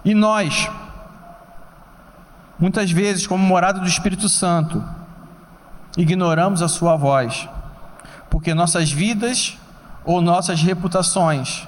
E 0.05 0.15
nós, 0.15 0.71
muitas 2.59 2.91
vezes, 2.91 3.27
como 3.27 3.45
morada 3.45 3.81
do 3.81 3.87
Espírito 3.87 4.29
Santo, 4.29 4.83
ignoramos 5.97 6.61
a 6.61 6.69
Sua 6.69 6.97
voz, 6.97 7.49
porque 8.29 8.53
nossas 8.53 8.91
vidas 8.91 9.57
ou 10.05 10.21
nossas 10.21 10.61
reputações 10.61 11.67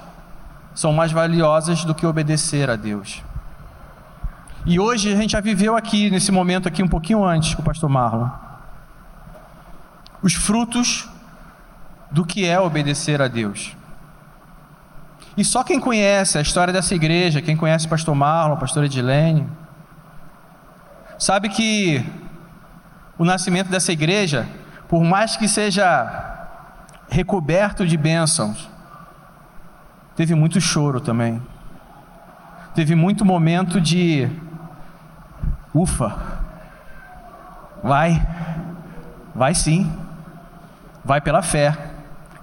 são 0.75 0.93
mais 0.93 1.11
valiosas 1.11 1.83
do 1.83 1.95
que 1.95 2.05
obedecer 2.05 2.69
a 2.69 2.75
Deus. 2.75 3.23
E 4.65 4.79
hoje 4.79 5.11
a 5.11 5.15
gente 5.15 5.31
já 5.31 5.39
viveu 5.39 5.75
aqui, 5.75 6.11
nesse 6.11 6.31
momento 6.31 6.67
aqui, 6.67 6.83
um 6.83 6.87
pouquinho 6.87 7.23
antes 7.23 7.55
com 7.55 7.61
o 7.61 7.65
pastor 7.65 7.89
Marlon 7.89 8.46
os 10.27 10.33
frutos 10.33 11.07
do 12.11 12.25
que 12.25 12.45
é 12.45 12.59
obedecer 12.59 13.21
a 13.21 13.29
Deus. 13.29 13.77
E 15.37 15.45
só 15.45 15.63
quem 15.63 15.79
conhece 15.79 16.37
a 16.37 16.41
história 16.41 16.73
dessa 16.73 16.93
igreja, 16.93 17.41
quem 17.41 17.55
conhece 17.55 17.85
o 17.85 17.89
pastor 17.89 18.13
Marlon, 18.13 18.55
a 18.55 18.57
pastora 18.57 18.87
Edilene, 18.87 19.47
sabe 21.17 21.47
que 21.47 22.05
o 23.17 23.23
nascimento 23.23 23.69
dessa 23.69 23.93
igreja, 23.93 24.45
por 24.89 25.01
mais 25.01 25.37
que 25.37 25.47
seja 25.47 25.85
recoberto 27.09 27.87
de 27.87 27.95
bênçãos, 27.95 28.69
teve 30.13 30.35
muito 30.35 30.59
choro 30.59 30.99
também. 30.99 31.41
Teve 32.75 32.95
muito 32.95 33.23
momento 33.23 33.79
de 33.79 34.29
ufa. 35.73 36.13
Vai. 37.81 38.21
Vai 39.33 39.55
sim. 39.55 39.89
Vai 41.07 41.21
pela 41.21 41.41
fé. 41.41 41.73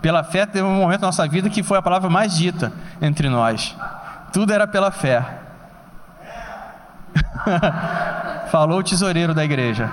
Pela 0.00 0.24
fé 0.24 0.46
teve 0.46 0.64
um 0.64 0.74
momento 0.74 1.02
na 1.02 1.08
nossa 1.08 1.28
vida 1.28 1.50
que 1.50 1.62
foi 1.62 1.76
a 1.76 1.82
palavra 1.82 2.08
mais 2.08 2.34
dita 2.34 2.72
entre 2.98 3.28
nós. 3.28 3.76
Tudo 4.32 4.54
era 4.54 4.66
pela 4.66 4.90
fé. 4.90 5.22
Falou 8.50 8.78
o 8.78 8.82
tesoureiro 8.82 9.34
da 9.34 9.44
igreja. 9.44 9.90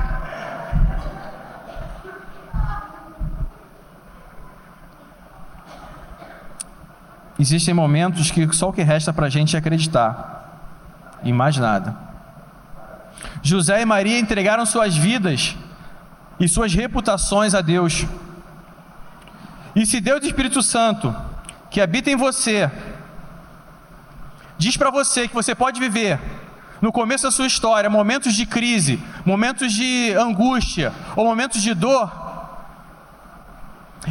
Existem 7.37 7.73
momentos 7.73 8.31
que 8.31 8.47
só 8.53 8.69
o 8.69 8.73
que 8.73 8.83
resta 8.83 9.11
para 9.11 9.25
a 9.25 9.29
gente 9.29 9.57
é 9.57 9.59
acreditar, 9.59 10.79
e 11.23 11.33
mais 11.33 11.57
nada. 11.57 11.93
José 13.41 13.81
e 13.81 13.85
Maria 13.85 14.17
entregaram 14.17 14.65
suas 14.65 14.95
vidas 14.95 15.57
e 16.39 16.47
suas 16.47 16.73
reputações 16.73 17.53
a 17.53 17.59
Deus. 17.59 18.05
E 19.75 19.85
se 19.85 20.01
Deus 20.01 20.23
Espírito 20.23 20.61
Santo, 20.61 21.15
que 21.69 21.79
habita 21.79 22.09
em 22.09 22.15
você, 22.15 22.69
diz 24.57 24.75
para 24.75 24.91
você 24.91 25.27
que 25.27 25.33
você 25.33 25.55
pode 25.55 25.79
viver 25.79 26.19
no 26.81 26.91
começo 26.91 27.23
da 27.23 27.31
sua 27.31 27.47
história 27.47 27.89
momentos 27.89 28.33
de 28.33 28.45
crise, 28.45 29.01
momentos 29.25 29.71
de 29.71 30.13
angústia 30.13 30.91
ou 31.15 31.25
momentos 31.25 31.61
de 31.61 31.73
dor, 31.73 32.11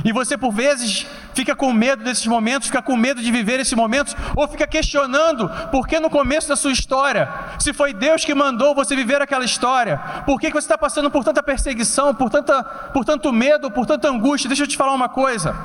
e 0.04 0.12
você 0.12 0.38
por 0.38 0.52
vezes 0.52 1.06
fica 1.40 1.56
com 1.56 1.72
medo 1.72 2.04
desses 2.04 2.26
momentos, 2.26 2.68
fica 2.68 2.82
com 2.82 2.94
medo 2.94 3.22
de 3.22 3.32
viver 3.32 3.58
esses 3.60 3.72
momentos, 3.72 4.14
ou 4.36 4.46
fica 4.46 4.66
questionando 4.66 5.48
por 5.70 5.88
que 5.88 5.98
no 5.98 6.10
começo 6.10 6.46
da 6.46 6.54
sua 6.54 6.70
história, 6.70 7.32
se 7.58 7.72
foi 7.72 7.94
Deus 7.94 8.26
que 8.26 8.34
mandou 8.34 8.74
você 8.74 8.94
viver 8.94 9.22
aquela 9.22 9.44
história, 9.44 9.98
por 10.26 10.38
que 10.38 10.50
você 10.50 10.58
está 10.58 10.76
passando 10.76 11.10
por 11.10 11.24
tanta 11.24 11.42
perseguição, 11.42 12.14
por, 12.14 12.28
tanta, 12.28 12.62
por 12.62 13.06
tanto 13.06 13.32
medo, 13.32 13.70
por 13.70 13.86
tanta 13.86 14.06
angústia? 14.08 14.48
Deixa 14.48 14.64
eu 14.64 14.68
te 14.68 14.76
falar 14.76 14.92
uma 14.92 15.08
coisa. 15.08 15.56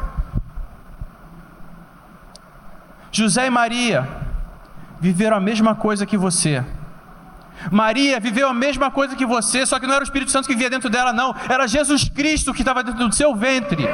José 3.11 3.47
e 3.47 3.49
Maria 3.49 4.07
viveram 5.01 5.35
a 5.35 5.41
mesma 5.41 5.75
coisa 5.75 6.05
que 6.05 6.15
você. 6.15 6.63
Maria 7.69 8.17
viveu 8.17 8.47
a 8.47 8.53
mesma 8.53 8.89
coisa 8.89 9.13
que 9.13 9.25
você, 9.25 9.65
só 9.65 9.77
que 9.77 9.87
não 9.87 9.95
era 9.95 10.03
o 10.03 10.07
Espírito 10.07 10.31
Santo 10.31 10.47
que 10.47 10.53
vivia 10.53 10.69
dentro 10.69 10.89
dela, 10.89 11.11
não, 11.11 11.35
era 11.49 11.67
Jesus 11.67 12.07
Cristo 12.07 12.53
que 12.53 12.61
estava 12.61 12.81
dentro 12.81 13.09
do 13.09 13.15
seu 13.15 13.35
ventre. 13.35 13.85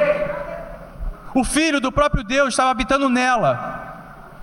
O 1.34 1.44
Filho 1.44 1.80
do 1.80 1.90
próprio 1.90 2.22
Deus 2.22 2.50
estava 2.50 2.70
habitando 2.70 3.08
nela. 3.08 3.90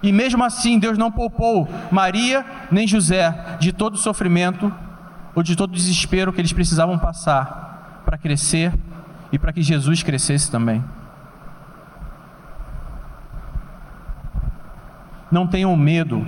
E 0.02 0.12
mesmo 0.12 0.44
assim, 0.44 0.80
Deus 0.80 0.98
não 0.98 1.12
poupou 1.12 1.68
Maria 1.92 2.46
nem 2.72 2.88
José 2.88 3.58
de 3.60 3.74
todo 3.74 3.96
o 3.96 3.98
sofrimento 3.98 4.72
ou 5.36 5.44
de 5.44 5.56
todo 5.56 5.72
o 5.72 5.76
desespero 5.76 6.32
que 6.32 6.42
eles 6.42 6.54
precisavam 6.54 6.98
passar 6.98 8.02
para 8.06 8.18
crescer 8.18 8.74
e 9.32 9.38
para 9.38 9.54
que 9.54 9.62
Jesus 9.62 10.02
crescesse 10.02 10.50
também. 10.50 10.84
Não 15.32 15.46
tenham 15.46 15.76
medo 15.76 16.26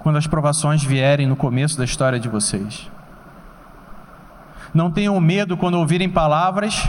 quando 0.00 0.16
as 0.16 0.26
provações 0.26 0.82
vierem 0.82 1.26
no 1.26 1.36
começo 1.36 1.78
da 1.78 1.84
história 1.84 2.18
de 2.18 2.28
vocês. 2.28 2.90
Não 4.72 4.90
tenham 4.90 5.20
medo 5.20 5.56
quando 5.56 5.74
ouvirem 5.74 6.08
palavras 6.08 6.88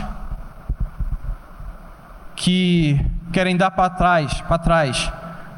que 2.42 3.00
querem 3.32 3.56
dar 3.56 3.70
para 3.70 3.88
trás, 3.88 4.40
para 4.40 4.58
trás, 4.58 5.12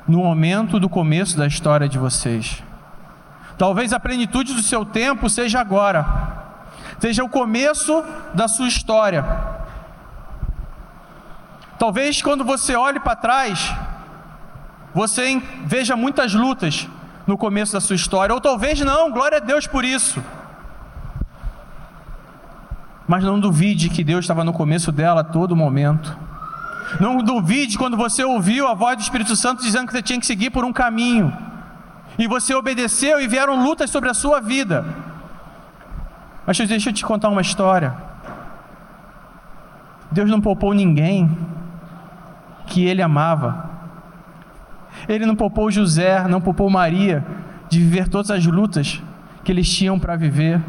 no 0.07 0.19
momento 0.19 0.79
do 0.79 0.87
começo 0.87 1.35
da 1.35 1.47
história 1.47 1.89
de 1.89 1.97
vocês. 1.99 2.63
Talvez 3.57 3.95
a 3.95 3.99
plenitude 3.99 4.53
do 4.53 4.61
seu 4.61 4.85
tempo 4.85 5.31
seja 5.31 5.61
agora, 5.61 6.05
seja 6.99 7.25
o 7.25 7.29
começo 7.29 8.05
da 8.35 8.47
sua 8.49 8.69
história. 8.69 9.25
Talvez 11.79 12.21
quando 12.21 12.45
você 12.45 12.77
olhe 12.77 13.01
para 13.01 13.17
trás, 13.17 13.75
você 14.93 15.43
veja 15.65 15.97
muitas 15.97 16.35
lutas, 16.35 16.87
no 17.27 17.39
começo 17.39 17.73
da 17.73 17.81
sua 17.81 17.97
história, 17.97 18.35
ou 18.35 18.43
talvez 18.43 18.79
não, 18.81 19.11
glória 19.11 19.39
a 19.39 19.41
Deus 19.41 19.67
por 19.67 19.87
isso. 19.87 20.23
Mas 23.09 23.25
não 23.25 23.41
duvide 23.41 23.89
que 23.89 24.05
Deus 24.05 24.27
estava 24.27 24.45
no 24.45 24.53
começo 24.53 24.93
dela 24.93 25.23
a 25.23 25.25
todo 25.25 25.57
momento. 25.57 26.24
Não 27.01 27.19
duvide 27.19 27.79
quando 27.79 27.97
você 27.97 28.25
ouviu 28.25 28.69
a 28.69 28.75
voz 28.75 28.97
do 28.97 29.03
Espírito 29.03 29.35
Santo 29.37 29.63
dizendo 29.63 29.87
que 29.87 29.93
você 29.93 30.03
tinha 30.03 30.21
que 30.21 30.27
seguir 30.27 30.51
por 30.51 30.65
um 30.65 30.73
caminho. 30.73 31.33
E 32.19 32.27
você 32.27 32.55
obedeceu 32.55 33.21
e 33.21 33.27
vieram 33.27 33.65
lutas 33.65 33.91
sobre 33.91 34.09
a 34.11 34.15
sua 34.15 34.41
vida. 34.41 34.85
Mas 36.47 36.59
deixa 36.59 36.91
eu 36.91 36.93
te 36.93 37.05
contar 37.05 37.29
uma 37.29 37.41
história. 37.41 37.95
Deus 40.11 40.31
não 40.31 40.41
poupou 40.41 40.73
ninguém 40.73 41.37
que 42.67 42.85
ele 42.85 43.03
amava. 43.03 43.71
Ele 45.09 45.27
não 45.27 45.35
poupou 45.35 45.71
José, 45.71 46.27
não 46.29 46.41
poupou 46.41 46.71
Maria 46.71 47.25
de 47.69 47.81
viver 47.81 48.09
todas 48.09 48.31
as 48.31 48.47
lutas 48.47 49.03
que 49.43 49.51
eles 49.51 49.69
tinham 49.69 49.99
para 49.99 50.17
viver. 50.17 50.63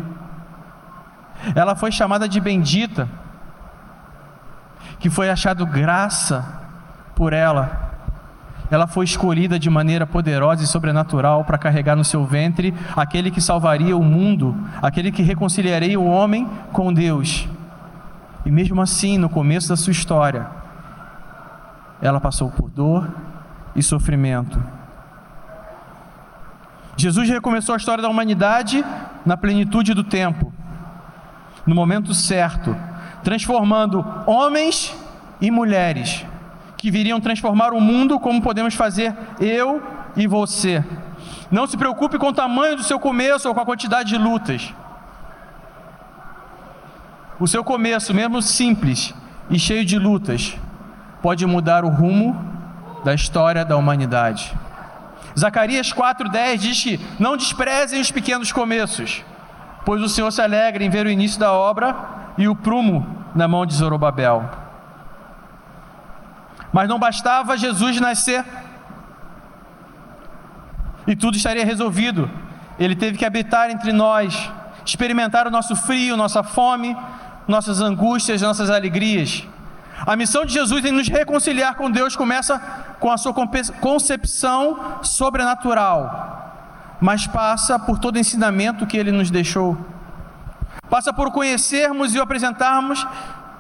Ela 1.54 1.76
foi 1.76 1.92
chamada 1.92 2.28
de 2.28 2.40
bendita, 2.40 3.08
que 5.00 5.10
foi 5.10 5.30
achado 5.30 5.66
graça 5.66 6.46
por 7.16 7.34
ela. 7.34 7.94
Ela 8.72 8.88
foi 8.88 9.06
escolhida 9.06 9.60
de 9.60 9.70
maneira 9.70 10.08
poderosa 10.08 10.64
e 10.64 10.68
sobrenatural 10.68 11.44
para 11.44 11.58
carregar 11.58 11.96
no 11.96 12.04
seu 12.04 12.26
ventre 12.26 12.74
aquele 12.96 13.30
que 13.30 13.40
salvaria 13.40 13.96
o 13.96 14.04
mundo, 14.04 14.56
aquele 14.82 15.12
que 15.12 15.22
reconciliaria 15.22 16.00
o 16.00 16.08
homem 16.08 16.50
com 16.72 16.94
Deus. 16.94 17.48
E 18.46 18.52
mesmo 18.52 18.82
assim, 18.82 19.18
no 19.18 19.30
começo 19.30 19.70
da 19.70 19.78
sua 19.78 19.92
história, 19.92 20.48
ela 22.02 22.20
passou 22.20 22.50
por 22.50 22.70
dor, 22.70 23.08
e 23.76 23.84
sofrimento. 23.84 24.64
Jesus 26.98 27.30
recomeçou 27.30 27.74
a 27.74 27.78
história 27.78 28.02
da 28.02 28.10
humanidade 28.10 28.84
na 29.26 29.36
plenitude 29.36 29.94
do 29.94 30.04
tempo, 30.04 30.54
no 31.66 31.76
momento 31.76 32.14
certo, 32.14 32.76
transformando 33.26 34.06
homens 34.28 34.96
e 35.42 35.50
mulheres 35.50 36.24
que 36.78 36.92
viriam 36.92 37.20
transformar 37.20 37.74
o 37.74 37.82
mundo 37.82 38.20
como 38.20 38.40
podemos 38.40 38.76
fazer 38.76 39.18
eu 39.42 39.82
e 40.16 40.28
você. 40.28 40.86
Não 41.50 41.66
se 41.66 41.76
preocupe 41.76 42.20
com 42.20 42.28
o 42.28 42.34
tamanho 42.34 42.76
do 42.76 42.84
seu 42.84 43.00
começo 43.00 43.48
ou 43.48 43.56
com 43.56 43.62
a 43.62 43.66
quantidade 43.66 44.10
de 44.10 44.18
lutas. 44.20 44.72
O 47.40 47.48
seu 47.48 47.64
começo, 47.64 48.14
mesmo 48.14 48.44
simples 48.44 49.12
e 49.50 49.58
cheio 49.58 49.84
de 49.84 49.98
lutas, 49.98 50.56
pode 51.20 51.44
mudar 51.48 51.84
o 51.84 51.90
rumo 51.90 52.40
da 53.04 53.16
história 53.16 53.66
da 53.66 53.76
humanidade. 53.76 54.56
Zacarias 55.38 55.92
4,10 55.92 56.58
diz 56.58 56.84
que 56.84 57.00
não 57.20 57.36
desprezem 57.36 58.00
os 58.00 58.12
pequenos 58.12 58.52
começos, 58.52 59.24
pois 59.84 60.00
o 60.04 60.08
Senhor 60.08 60.30
se 60.30 60.44
alegra 60.44 60.84
em 60.84 60.90
ver 60.92 61.08
o 61.08 61.10
início 61.10 61.40
da 61.40 61.52
obra 61.52 62.24
e 62.38 62.48
o 62.48 62.56
prumo 62.56 63.06
na 63.34 63.48
mão 63.48 63.66
de 63.66 63.74
Zorobabel. 63.74 64.50
Mas 66.72 66.90
não 66.90 67.00
bastava 67.00 67.58
Jesus 67.58 68.00
nascer 68.00 68.44
e 71.08 71.16
tudo 71.16 71.38
estaria 71.38 71.66
resolvido. 71.66 72.30
Ele 72.78 72.96
teve 72.96 73.18
que 73.18 73.26
habitar 73.26 73.70
entre 73.70 73.94
nós, 73.94 74.52
experimentar 74.86 75.48
o 75.48 75.52
nosso 75.52 75.76
frio, 75.76 76.18
nossa 76.18 76.44
fome, 76.44 76.96
nossas 77.48 77.80
angústias, 77.80 78.42
nossas 78.42 78.70
alegrias. 78.70 79.48
A 80.06 80.16
missão 80.16 80.46
de 80.46 80.54
Jesus 80.54 80.84
em 80.84 80.92
nos 80.92 81.08
reconciliar 81.08 81.76
com 81.76 81.90
Deus 81.90 82.16
começa 82.16 82.60
com 83.00 83.10
a 83.10 83.18
sua 83.18 83.34
concepção 83.80 85.00
sobrenatural, 85.02 86.98
mas 87.00 87.26
passa 87.26 87.80
por 87.80 87.98
todo 87.98 88.18
o 88.18 88.20
ensinamento 88.20 88.86
que 88.86 88.98
ele 88.98 89.12
nos 89.12 89.32
deixou. 89.32 89.78
Passa 90.90 91.12
por 91.12 91.32
conhecermos 91.32 92.14
e 92.14 92.20
apresentarmos 92.20 93.06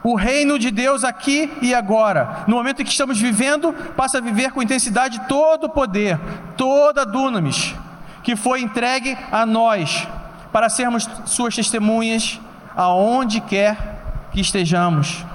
o 0.03 0.15
reino 0.15 0.59
de 0.59 0.69
Deus 0.69 1.03
aqui 1.03 1.51
e 1.61 1.73
agora. 1.73 2.43
No 2.47 2.55
momento 2.55 2.81
em 2.81 2.85
que 2.85 2.91
estamos 2.91 3.19
vivendo, 3.19 3.73
passa 3.95 4.19
a 4.19 4.21
viver 4.21 4.51
com 4.51 4.61
intensidade 4.61 5.21
todo 5.27 5.65
o 5.65 5.69
poder, 5.69 6.19
toda 6.55 7.01
a 7.01 7.05
dunamis, 7.05 7.73
que 8.21 8.35
foi 8.35 8.61
entregue 8.61 9.17
a 9.31 9.45
nós 9.45 10.07
para 10.51 10.69
sermos 10.69 11.09
suas 11.25 11.55
testemunhas 11.55 12.39
aonde 12.75 13.41
quer 13.41 14.29
que 14.31 14.39
estejamos. 14.39 15.25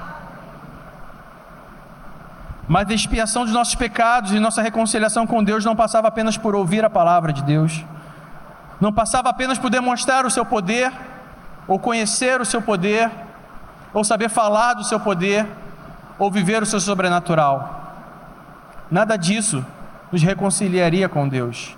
Mas 2.69 2.89
a 2.89 2.95
expiação 2.95 3.45
dos 3.45 3.53
nossos 3.53 3.75
pecados 3.75 4.31
e 4.31 4.39
nossa 4.39 4.63
reconciliação 4.63 5.27
com 5.27 5.43
Deus 5.43 5.65
não 5.65 5.75
passava 5.75 6.07
apenas 6.07 6.37
por 6.37 6.55
ouvir 6.55 6.85
a 6.85 6.91
palavra 6.91 7.33
de 7.33 7.43
Deus, 7.43 7.85
não 8.81 8.93
passava 8.93 9.29
apenas 9.29 9.59
por 9.59 9.69
demonstrar 9.69 10.25
o 10.25 10.31
seu 10.31 10.47
poder, 10.47 10.93
ou 11.71 11.79
conhecer 11.79 12.41
o 12.41 12.45
seu 12.45 12.61
poder, 12.61 13.09
ou 13.95 14.03
saber 14.03 14.29
falar 14.29 14.75
do 14.75 14.83
seu 14.83 14.99
poder, 14.99 15.47
ou 16.19 16.29
viver 16.29 16.61
o 16.61 16.67
seu 16.67 16.81
sobrenatural. 16.81 17.77
nada 18.91 19.17
disso 19.17 19.65
nos 20.11 20.21
reconciliaria 20.21 21.09
com 21.09 21.29
Deus. 21.29 21.77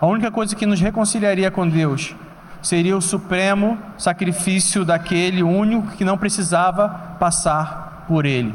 A 0.00 0.06
única 0.06 0.30
coisa 0.30 0.54
que 0.54 0.64
nos 0.64 0.80
reconciliaria 0.80 1.50
com 1.50 1.68
Deus 1.68 2.14
seria 2.62 2.96
o 2.96 3.02
supremo 3.02 3.76
sacrifício 3.98 4.84
daquele 4.84 5.42
único 5.42 5.88
que 5.96 6.04
não 6.04 6.16
precisava 6.16 6.88
passar 7.18 8.04
por 8.06 8.24
ele. 8.24 8.54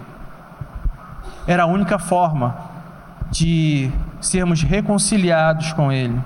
Era 1.45 1.63
a 1.63 1.65
única 1.65 1.99
forma 1.99 2.55
de 3.29 3.91
sermos 4.21 4.63
reconciliados 4.63 5.73
com 5.73 5.91
ele. 5.91 6.17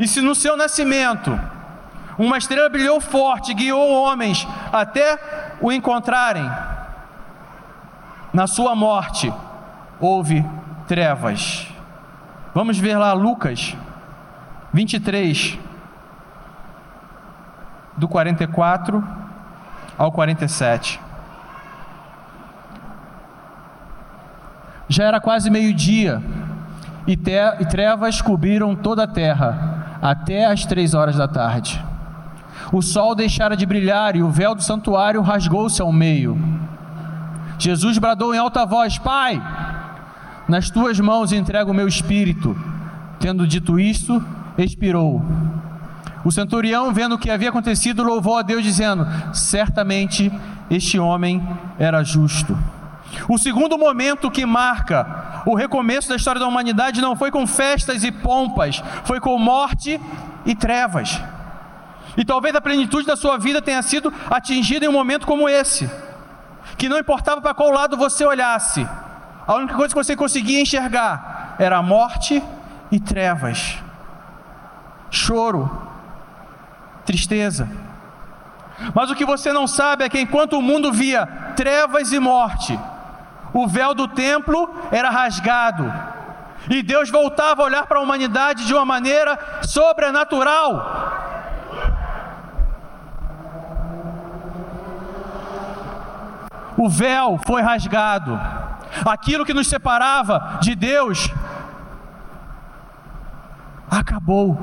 E 0.00 0.08
se 0.08 0.22
no 0.22 0.34
seu 0.34 0.56
nascimento 0.56 1.38
uma 2.18 2.38
estrela 2.38 2.68
brilhou 2.68 3.00
forte, 3.00 3.54
guiou 3.54 3.90
homens 3.92 4.46
até 4.72 5.18
o 5.60 5.72
encontrarem, 5.72 6.50
na 8.32 8.46
sua 8.46 8.74
morte 8.74 9.32
houve 10.00 10.44
trevas. 10.86 11.68
Vamos 12.54 12.78
ver 12.78 12.96
lá 12.96 13.12
Lucas 13.12 13.76
23, 14.72 15.58
do 17.96 18.08
44 18.08 19.06
ao 19.96 20.10
47. 20.10 21.00
Já 24.88 25.04
era 25.04 25.20
quase 25.20 25.50
meio-dia 25.50 26.22
e, 27.06 27.12
e 27.12 27.66
trevas 27.66 28.20
cobriram 28.20 28.74
toda 28.74 29.04
a 29.04 29.06
terra 29.06 29.98
até 30.02 30.46
as 30.46 30.66
três 30.66 30.94
horas 30.94 31.16
da 31.16 31.28
tarde. 31.28 31.82
O 32.72 32.82
sol 32.82 33.14
deixara 33.14 33.56
de 33.56 33.66
brilhar 33.66 34.16
e 34.16 34.22
o 34.22 34.30
véu 34.30 34.54
do 34.54 34.62
santuário 34.62 35.20
rasgou-se 35.20 35.80
ao 35.80 35.92
meio. 35.92 36.38
Jesus 37.58 37.98
bradou 37.98 38.34
em 38.34 38.38
alta 38.38 38.64
voz: 38.66 38.98
Pai, 38.98 39.40
nas 40.48 40.70
tuas 40.70 40.98
mãos 40.98 41.32
entrego 41.32 41.70
o 41.70 41.74
meu 41.74 41.86
espírito. 41.86 42.56
Tendo 43.18 43.46
dito 43.46 43.78
isto, 43.78 44.22
expirou. 44.58 45.24
O 46.24 46.30
centurião, 46.30 46.92
vendo 46.92 47.14
o 47.14 47.18
que 47.18 47.30
havia 47.30 47.48
acontecido, 47.48 48.02
louvou 48.02 48.38
a 48.38 48.42
Deus, 48.42 48.62
dizendo: 48.62 49.06
Certamente 49.32 50.32
este 50.70 50.98
homem 50.98 51.42
era 51.78 52.02
justo. 52.02 52.56
O 53.28 53.38
segundo 53.38 53.76
momento 53.76 54.30
que 54.30 54.46
marca 54.46 55.42
o 55.46 55.54
recomeço 55.54 56.08
da 56.08 56.16
história 56.16 56.40
da 56.40 56.46
humanidade 56.46 57.00
não 57.00 57.16
foi 57.16 57.30
com 57.30 57.46
festas 57.46 58.04
e 58.04 58.10
pompas, 58.10 58.82
foi 59.04 59.20
com 59.20 59.36
morte 59.38 60.00
e 60.46 60.54
trevas. 60.54 61.20
E 62.16 62.24
talvez 62.24 62.54
a 62.54 62.60
plenitude 62.60 63.06
da 63.06 63.16
sua 63.16 63.38
vida 63.38 63.62
tenha 63.62 63.82
sido 63.82 64.12
atingida 64.30 64.84
em 64.84 64.88
um 64.88 64.92
momento 64.92 65.26
como 65.26 65.48
esse, 65.48 65.90
que 66.76 66.88
não 66.88 66.98
importava 66.98 67.40
para 67.40 67.54
qual 67.54 67.70
lado 67.70 67.96
você 67.96 68.24
olhasse, 68.24 68.86
a 69.46 69.54
única 69.54 69.74
coisa 69.74 69.94
que 69.94 70.04
você 70.04 70.14
conseguia 70.14 70.60
enxergar 70.60 71.56
era 71.58 71.82
morte 71.82 72.42
e 72.90 73.00
trevas, 73.00 73.78
choro, 75.10 75.70
tristeza. 77.04 77.68
Mas 78.94 79.10
o 79.10 79.14
que 79.14 79.24
você 79.24 79.52
não 79.52 79.66
sabe 79.66 80.04
é 80.04 80.08
que 80.08 80.20
enquanto 80.20 80.58
o 80.58 80.62
mundo 80.62 80.92
via 80.92 81.26
trevas 81.56 82.12
e 82.12 82.18
morte, 82.18 82.78
o 83.52 83.66
véu 83.66 83.94
do 83.94 84.08
templo 84.08 84.74
era 84.90 85.10
rasgado, 85.10 85.92
e 86.70 86.82
Deus 86.82 87.10
voltava 87.10 87.62
a 87.62 87.64
olhar 87.64 87.86
para 87.86 87.98
a 87.98 88.02
humanidade 88.02 88.66
de 88.66 88.74
uma 88.74 88.84
maneira 88.84 89.38
sobrenatural. 89.62 91.41
O 96.82 96.88
véu 96.88 97.38
foi 97.46 97.62
rasgado, 97.62 98.36
aquilo 99.06 99.44
que 99.44 99.54
nos 99.54 99.68
separava 99.68 100.58
de 100.60 100.74
Deus 100.74 101.30
acabou. 103.88 104.58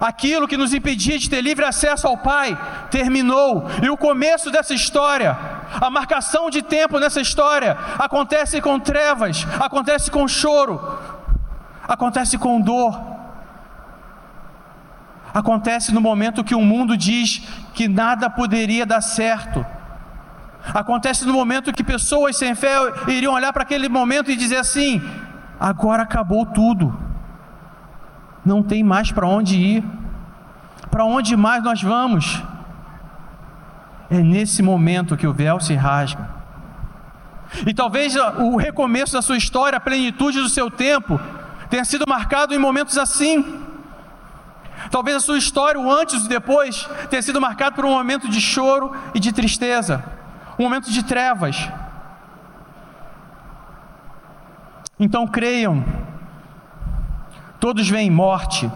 Aquilo 0.00 0.48
que 0.48 0.56
nos 0.56 0.72
impedia 0.72 1.18
de 1.18 1.28
ter 1.28 1.42
livre 1.42 1.66
acesso 1.66 2.06
ao 2.06 2.16
Pai 2.16 2.58
terminou, 2.90 3.66
e 3.82 3.90
o 3.90 3.96
começo 3.98 4.50
dessa 4.50 4.72
história, 4.72 5.36
a 5.78 5.90
marcação 5.90 6.48
de 6.48 6.62
tempo 6.62 6.98
nessa 6.98 7.20
história, 7.20 7.76
acontece 7.98 8.58
com 8.62 8.80
trevas, 8.80 9.46
acontece 9.60 10.10
com 10.10 10.26
choro, 10.26 10.98
acontece 11.86 12.38
com 12.38 12.58
dor, 12.58 12.98
acontece 15.34 15.92
no 15.92 16.00
momento 16.00 16.42
que 16.42 16.54
o 16.54 16.62
mundo 16.62 16.96
diz 16.96 17.42
que 17.74 17.86
nada 17.86 18.30
poderia 18.30 18.86
dar 18.86 19.02
certo, 19.02 19.75
Acontece 20.74 21.24
no 21.24 21.32
momento 21.32 21.72
que 21.72 21.84
pessoas 21.84 22.36
sem 22.36 22.54
fé 22.54 22.76
iriam 23.08 23.34
olhar 23.34 23.52
para 23.52 23.62
aquele 23.62 23.88
momento 23.88 24.30
e 24.30 24.36
dizer 24.36 24.56
assim: 24.56 25.00
agora 25.60 26.02
acabou 26.02 26.44
tudo, 26.44 26.96
não 28.44 28.62
tem 28.62 28.82
mais 28.82 29.12
para 29.12 29.26
onde 29.26 29.56
ir, 29.56 29.84
para 30.90 31.04
onde 31.04 31.36
mais 31.36 31.62
nós 31.62 31.82
vamos? 31.82 32.42
É 34.10 34.18
nesse 34.18 34.62
momento 34.62 35.16
que 35.16 35.26
o 35.26 35.32
véu 35.32 35.60
se 35.60 35.74
rasga. 35.74 36.36
E 37.66 37.72
talvez 37.72 38.14
o 38.16 38.56
recomeço 38.56 39.12
da 39.12 39.22
sua 39.22 39.36
história, 39.36 39.76
a 39.76 39.80
plenitude 39.80 40.40
do 40.40 40.48
seu 40.48 40.70
tempo, 40.70 41.20
tenha 41.70 41.84
sido 41.84 42.04
marcado 42.08 42.54
em 42.54 42.58
momentos 42.58 42.98
assim. 42.98 43.62
Talvez 44.90 45.16
a 45.16 45.20
sua 45.20 45.38
história, 45.38 45.80
o 45.80 45.90
antes 45.90 46.22
e 46.22 46.26
o 46.26 46.28
depois, 46.28 46.88
tenha 47.08 47.22
sido 47.22 47.40
marcado 47.40 47.76
por 47.76 47.84
um 47.84 47.90
momento 47.90 48.28
de 48.28 48.40
choro 48.40 48.92
e 49.14 49.20
de 49.20 49.32
tristeza 49.32 50.15
um 50.58 50.62
momento 50.62 50.90
de 50.90 51.02
trevas. 51.02 51.68
Então 54.98 55.26
creiam, 55.26 55.84
todos 57.60 57.88
veem 57.88 58.10
morte, 58.10 58.70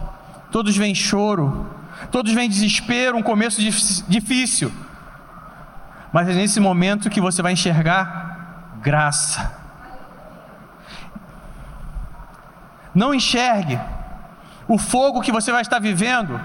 todos 0.51 0.77
veem 0.77 0.93
choro, 0.93 1.67
todos 2.11 2.31
veem 2.31 2.47
desespero, 2.47 3.17
um 3.17 3.23
começo 3.23 3.59
difícil, 4.07 4.71
mas 6.13 6.29
é 6.29 6.33
nesse 6.33 6.59
momento 6.59 7.09
que 7.09 7.19
você 7.19 7.41
vai 7.41 7.53
enxergar 7.53 8.77
graça. 8.81 9.59
Não 12.93 13.13
enxergue 13.13 13.79
o 14.67 14.77
fogo 14.77 15.21
que 15.21 15.31
você 15.31 15.51
vai 15.51 15.61
estar 15.61 15.79
vivendo 15.79 16.39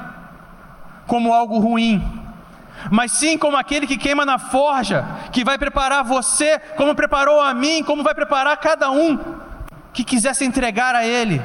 como 1.06 1.34
algo 1.34 1.58
ruim 1.58 2.15
mas 2.90 3.12
sim 3.12 3.36
como 3.36 3.56
aquele 3.56 3.86
que 3.86 3.96
queima 3.96 4.24
na 4.24 4.38
forja, 4.38 5.04
que 5.32 5.44
vai 5.44 5.58
preparar 5.58 6.04
você, 6.04 6.58
como 6.76 6.94
preparou 6.94 7.40
a 7.40 7.52
mim, 7.54 7.82
como 7.82 8.02
vai 8.02 8.14
preparar 8.14 8.56
cada 8.58 8.90
um 8.90 9.18
que 9.92 10.04
quiser 10.04 10.34
se 10.34 10.44
entregar 10.44 10.94
a 10.94 11.04
Ele. 11.04 11.42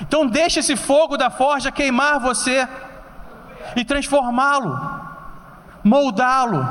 Então, 0.00 0.26
deixe 0.26 0.60
esse 0.60 0.76
fogo 0.76 1.16
da 1.16 1.30
forja 1.30 1.70
queimar 1.70 2.20
você 2.20 2.66
e 3.76 3.84
transformá-lo, 3.84 4.78
moldá-lo, 5.82 6.66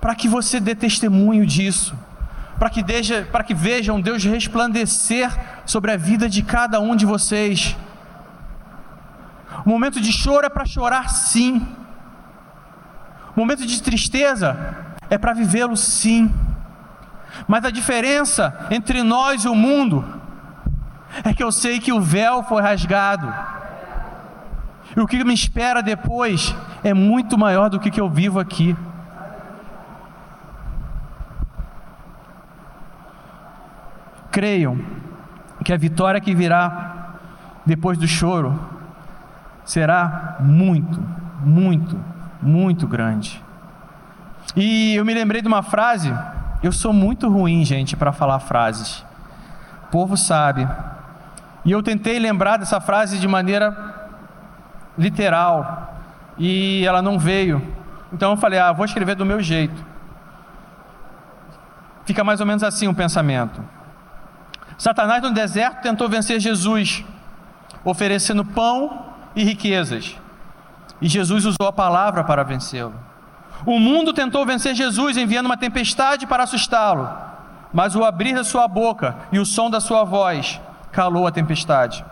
para 0.00 0.14
que 0.14 0.28
você 0.28 0.60
dê 0.60 0.74
testemunho 0.74 1.46
disso, 1.46 1.96
para 2.58 2.70
que, 2.70 2.84
para 3.32 3.44
que 3.44 3.54
vejam 3.54 4.00
Deus 4.00 4.22
resplandecer 4.24 5.30
sobre 5.64 5.92
a 5.92 5.96
vida 5.96 6.28
de 6.28 6.42
cada 6.42 6.80
um 6.80 6.94
de 6.94 7.06
vocês. 7.06 7.76
O 9.64 9.68
momento 9.68 10.00
de 10.00 10.12
choro 10.12 10.46
é 10.46 10.50
para 10.50 10.66
chorar 10.66 11.08
sim 11.08 11.66
Momento 13.36 13.66
de 13.66 13.82
tristeza 13.82 14.56
é 15.10 15.18
para 15.18 15.32
vivê-lo 15.32 15.76
sim. 15.76 16.32
Mas 17.48 17.64
a 17.64 17.70
diferença 17.70 18.66
entre 18.70 19.02
nós 19.02 19.44
e 19.44 19.48
o 19.48 19.54
mundo 19.54 20.04
é 21.24 21.34
que 21.34 21.42
eu 21.42 21.50
sei 21.50 21.80
que 21.80 21.92
o 21.92 22.00
véu 22.00 22.42
foi 22.44 22.62
rasgado. 22.62 23.32
E 24.96 25.00
o 25.00 25.06
que 25.06 25.24
me 25.24 25.34
espera 25.34 25.82
depois 25.82 26.54
é 26.84 26.94
muito 26.94 27.36
maior 27.36 27.68
do 27.68 27.80
que, 27.80 27.90
que 27.90 28.00
eu 28.00 28.08
vivo 28.08 28.38
aqui. 28.38 28.76
Creiam 34.30 34.78
que 35.64 35.72
a 35.72 35.76
vitória 35.76 36.20
que 36.20 36.34
virá 36.34 37.16
depois 37.64 37.96
do 37.96 38.06
choro 38.06 38.58
será 39.64 40.36
muito, 40.40 41.02
muito 41.42 41.98
muito 42.44 42.86
grande. 42.86 43.42
E 44.54 44.94
eu 44.94 45.04
me 45.04 45.14
lembrei 45.14 45.40
de 45.40 45.48
uma 45.48 45.62
frase, 45.62 46.12
eu 46.62 46.70
sou 46.70 46.92
muito 46.92 47.28
ruim, 47.28 47.64
gente, 47.64 47.96
para 47.96 48.12
falar 48.12 48.38
frases. 48.38 49.04
O 49.84 49.90
povo 49.90 50.16
sabe. 50.16 50.68
E 51.64 51.72
eu 51.72 51.82
tentei 51.82 52.18
lembrar 52.18 52.58
dessa 52.58 52.80
frase 52.80 53.18
de 53.18 53.26
maneira 53.26 53.94
literal, 54.96 55.96
e 56.38 56.84
ela 56.86 57.00
não 57.02 57.18
veio. 57.18 57.60
Então 58.12 58.32
eu 58.32 58.36
falei: 58.36 58.58
"Ah, 58.58 58.72
vou 58.72 58.84
escrever 58.84 59.14
do 59.16 59.24
meu 59.24 59.40
jeito". 59.42 59.84
Fica 62.04 62.22
mais 62.22 62.40
ou 62.40 62.46
menos 62.46 62.62
assim 62.62 62.86
o 62.86 62.94
pensamento. 62.94 63.62
Satanás 64.76 65.22
no 65.22 65.32
deserto 65.32 65.82
tentou 65.82 66.08
vencer 66.08 66.38
Jesus, 66.38 67.04
oferecendo 67.84 68.44
pão 68.44 69.06
e 69.34 69.42
riquezas. 69.42 70.16
E 71.00 71.08
Jesus 71.08 71.44
usou 71.44 71.68
a 71.68 71.72
palavra 71.72 72.24
para 72.24 72.42
vencê-lo. 72.42 72.94
O 73.66 73.78
mundo 73.78 74.12
tentou 74.12 74.44
vencer 74.44 74.74
Jesus 74.74 75.16
enviando 75.16 75.46
uma 75.46 75.56
tempestade 75.56 76.26
para 76.26 76.42
assustá-lo, 76.42 77.08
mas 77.72 77.96
o 77.96 78.04
abrir 78.04 78.34
da 78.34 78.44
sua 78.44 78.68
boca 78.68 79.16
e 79.32 79.38
o 79.38 79.46
som 79.46 79.70
da 79.70 79.80
sua 79.80 80.04
voz 80.04 80.60
calou 80.92 81.26
a 81.26 81.32
tempestade. 81.32 82.04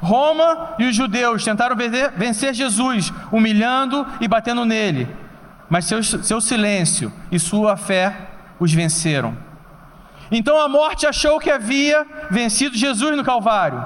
Roma 0.00 0.74
e 0.78 0.84
os 0.84 0.96
judeus 0.96 1.44
tentaram 1.44 1.76
vencer 2.16 2.52
Jesus, 2.52 3.12
humilhando 3.30 4.04
e 4.20 4.26
batendo 4.26 4.64
nele, 4.64 5.08
mas 5.70 5.84
seu, 5.84 6.02
seu 6.02 6.40
silêncio 6.40 7.12
e 7.30 7.38
sua 7.38 7.76
fé 7.76 8.16
os 8.58 8.72
venceram. 8.72 9.36
Então 10.30 10.60
a 10.60 10.68
morte 10.68 11.06
achou 11.06 11.38
que 11.38 11.50
havia 11.50 12.06
vencido 12.30 12.76
Jesus 12.76 13.16
no 13.16 13.22
Calvário, 13.22 13.84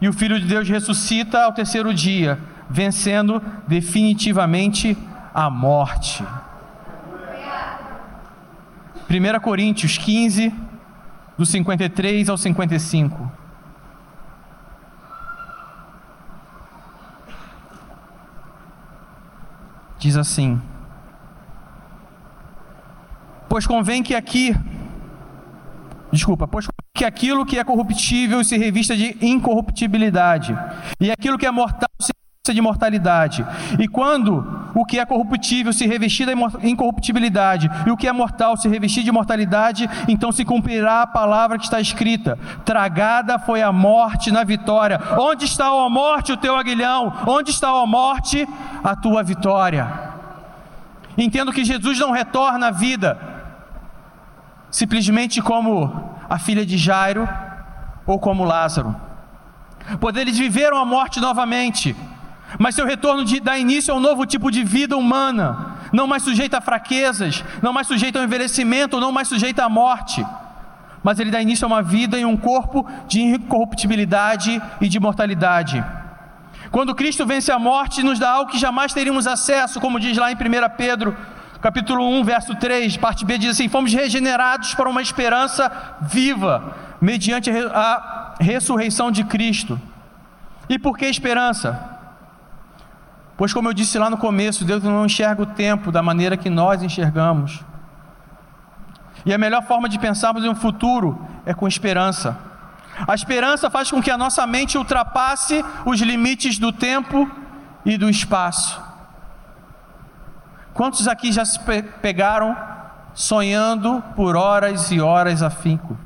e 0.00 0.08
o 0.08 0.12
Filho 0.12 0.38
de 0.38 0.46
Deus 0.46 0.68
ressuscita 0.68 1.42
ao 1.42 1.52
terceiro 1.52 1.92
dia, 1.92 2.38
vencendo 2.68 3.42
definitivamente 3.66 4.96
a 5.34 5.50
morte. 5.50 6.24
1 9.08 9.40
Coríntios 9.40 9.98
15, 9.98 10.52
do 11.36 11.44
53 11.44 12.28
ao 12.28 12.36
55. 12.36 13.30
Diz 19.98 20.16
assim: 20.16 20.60
Pois 23.48 23.66
convém 23.66 24.02
que 24.02 24.14
aqui, 24.14 24.54
desculpa, 26.12 26.46
pois 26.46 26.66
que 26.96 27.04
aquilo 27.04 27.44
que 27.44 27.58
é 27.58 27.64
corruptível 27.64 28.44
se 28.44 28.56
revista 28.56 28.96
de 28.96 29.16
incorruptibilidade, 29.20 30.56
e 31.00 31.10
aquilo 31.10 31.38
que 31.38 31.46
é 31.46 31.50
mortal 31.50 31.88
se 32.00 32.13
de 32.52 32.60
mortalidade. 32.60 33.46
E 33.78 33.88
quando 33.88 34.68
o 34.74 34.84
que 34.84 34.98
é 34.98 35.06
corruptível 35.06 35.72
se 35.72 35.86
revestir 35.86 36.26
da 36.26 36.32
incorruptibilidade 36.62 37.70
e 37.86 37.90
o 37.90 37.96
que 37.96 38.06
é 38.06 38.12
mortal 38.12 38.54
se 38.54 38.68
revestir 38.68 39.02
de 39.02 39.10
mortalidade, 39.10 39.88
então 40.06 40.30
se 40.30 40.44
cumprirá 40.44 41.00
a 41.00 41.06
palavra 41.06 41.56
que 41.56 41.64
está 41.64 41.80
escrita: 41.80 42.38
Tragada 42.62 43.38
foi 43.38 43.62
a 43.62 43.72
morte 43.72 44.30
na 44.30 44.44
vitória. 44.44 45.00
Onde 45.18 45.46
está 45.46 45.68
a 45.68 45.88
morte 45.88 46.32
o 46.32 46.36
teu 46.36 46.54
aguilhão? 46.54 47.14
Onde 47.26 47.50
está 47.50 47.70
a 47.70 47.86
morte 47.86 48.46
a 48.82 48.94
tua 48.94 49.22
vitória? 49.22 50.12
Entendo 51.16 51.50
que 51.50 51.64
Jesus 51.64 51.98
não 51.98 52.10
retorna 52.10 52.66
à 52.66 52.70
vida 52.70 53.18
simplesmente 54.70 55.40
como 55.40 56.10
a 56.28 56.36
filha 56.38 56.66
de 56.66 56.76
Jairo 56.76 57.26
ou 58.04 58.18
como 58.18 58.44
Lázaro. 58.44 58.94
Pois 60.00 60.16
eles 60.16 60.36
viveram 60.36 60.78
a 60.78 60.84
morte 60.84 61.20
novamente, 61.20 61.94
mas 62.58 62.74
seu 62.74 62.86
retorno 62.86 63.24
de, 63.24 63.40
dá 63.40 63.58
início 63.58 63.92
a 63.92 63.96
um 63.96 64.00
novo 64.00 64.24
tipo 64.26 64.50
de 64.50 64.62
vida 64.62 64.96
humana, 64.96 65.76
não 65.92 66.06
mais 66.06 66.22
sujeita 66.22 66.58
a 66.58 66.60
fraquezas, 66.60 67.44
não 67.62 67.72
mais 67.72 67.86
sujeita 67.86 68.18
ao 68.18 68.24
envelhecimento, 68.24 69.00
não 69.00 69.12
mais 69.12 69.28
sujeita 69.28 69.64
à 69.64 69.68
morte. 69.68 70.24
Mas 71.02 71.18
ele 71.18 71.30
dá 71.30 71.40
início 71.40 71.64
a 71.64 71.68
uma 71.68 71.82
vida 71.82 72.18
em 72.18 72.24
um 72.24 72.36
corpo 72.36 72.86
de 73.06 73.20
incorruptibilidade 73.20 74.60
e 74.80 74.88
de 74.88 74.98
mortalidade. 74.98 75.84
Quando 76.70 76.94
Cristo 76.94 77.26
vence 77.26 77.52
a 77.52 77.58
morte, 77.58 78.02
nos 78.02 78.18
dá 78.18 78.30
algo 78.30 78.50
que 78.50 78.58
jamais 78.58 78.92
teríamos 78.92 79.26
acesso, 79.26 79.80
como 79.80 80.00
diz 80.00 80.16
lá 80.16 80.32
em 80.32 80.34
1 80.34 80.38
Pedro, 80.76 81.16
capítulo 81.60 82.08
1, 82.18 82.24
verso 82.24 82.54
3, 82.56 82.96
parte 82.96 83.24
B 83.24 83.38
diz 83.38 83.50
assim: 83.50 83.68
"Fomos 83.68 83.92
regenerados 83.92 84.74
para 84.74 84.88
uma 84.88 85.02
esperança 85.02 85.70
viva, 86.00 86.74
mediante 87.00 87.50
a 87.50 88.34
ressurreição 88.40 89.10
de 89.10 89.24
Cristo". 89.24 89.80
E 90.68 90.78
por 90.78 90.96
que 90.96 91.06
esperança? 91.06 91.93
Pois, 93.36 93.52
como 93.52 93.68
eu 93.68 93.72
disse 93.72 93.98
lá 93.98 94.08
no 94.08 94.16
começo, 94.16 94.64
Deus 94.64 94.82
não 94.82 95.06
enxerga 95.06 95.42
o 95.42 95.46
tempo 95.46 95.90
da 95.90 96.02
maneira 96.02 96.36
que 96.36 96.48
nós 96.48 96.82
enxergamos. 96.82 97.64
E 99.26 99.32
a 99.32 99.38
melhor 99.38 99.62
forma 99.62 99.88
de 99.88 99.98
pensarmos 99.98 100.44
em 100.44 100.48
um 100.48 100.54
futuro 100.54 101.20
é 101.44 101.52
com 101.52 101.66
esperança. 101.66 102.38
A 103.08 103.14
esperança 103.14 103.68
faz 103.68 103.90
com 103.90 104.00
que 104.00 104.10
a 104.10 104.18
nossa 104.18 104.46
mente 104.46 104.78
ultrapasse 104.78 105.64
os 105.84 106.00
limites 106.00 106.58
do 106.58 106.70
tempo 106.70 107.28
e 107.84 107.96
do 107.96 108.08
espaço. 108.08 108.80
Quantos 110.72 111.08
aqui 111.08 111.32
já 111.32 111.44
se 111.44 111.58
pegaram 112.00 112.56
sonhando 113.14 114.02
por 114.14 114.36
horas 114.36 114.90
e 114.92 115.00
horas 115.00 115.42
a 115.42 115.50
finco? 115.50 115.98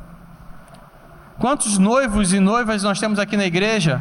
Quantos 1.39 1.79
noivos 1.79 2.33
e 2.33 2.41
noivas 2.41 2.83
nós 2.83 2.99
temos 2.99 3.19
aqui 3.19 3.37
na 3.37 3.45
igreja 3.45 4.01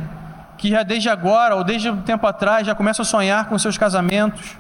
que 0.58 0.70
já 0.70 0.82
desde 0.82 1.08
agora 1.08 1.56
ou 1.56 1.64
desde 1.64 1.90
um 1.90 2.02
tempo 2.02 2.26
atrás 2.26 2.66
já 2.66 2.74
começam 2.74 3.04
a 3.04 3.06
sonhar 3.06 3.46
com 3.46 3.58
seus 3.60 3.78
casamentos, 3.78 4.58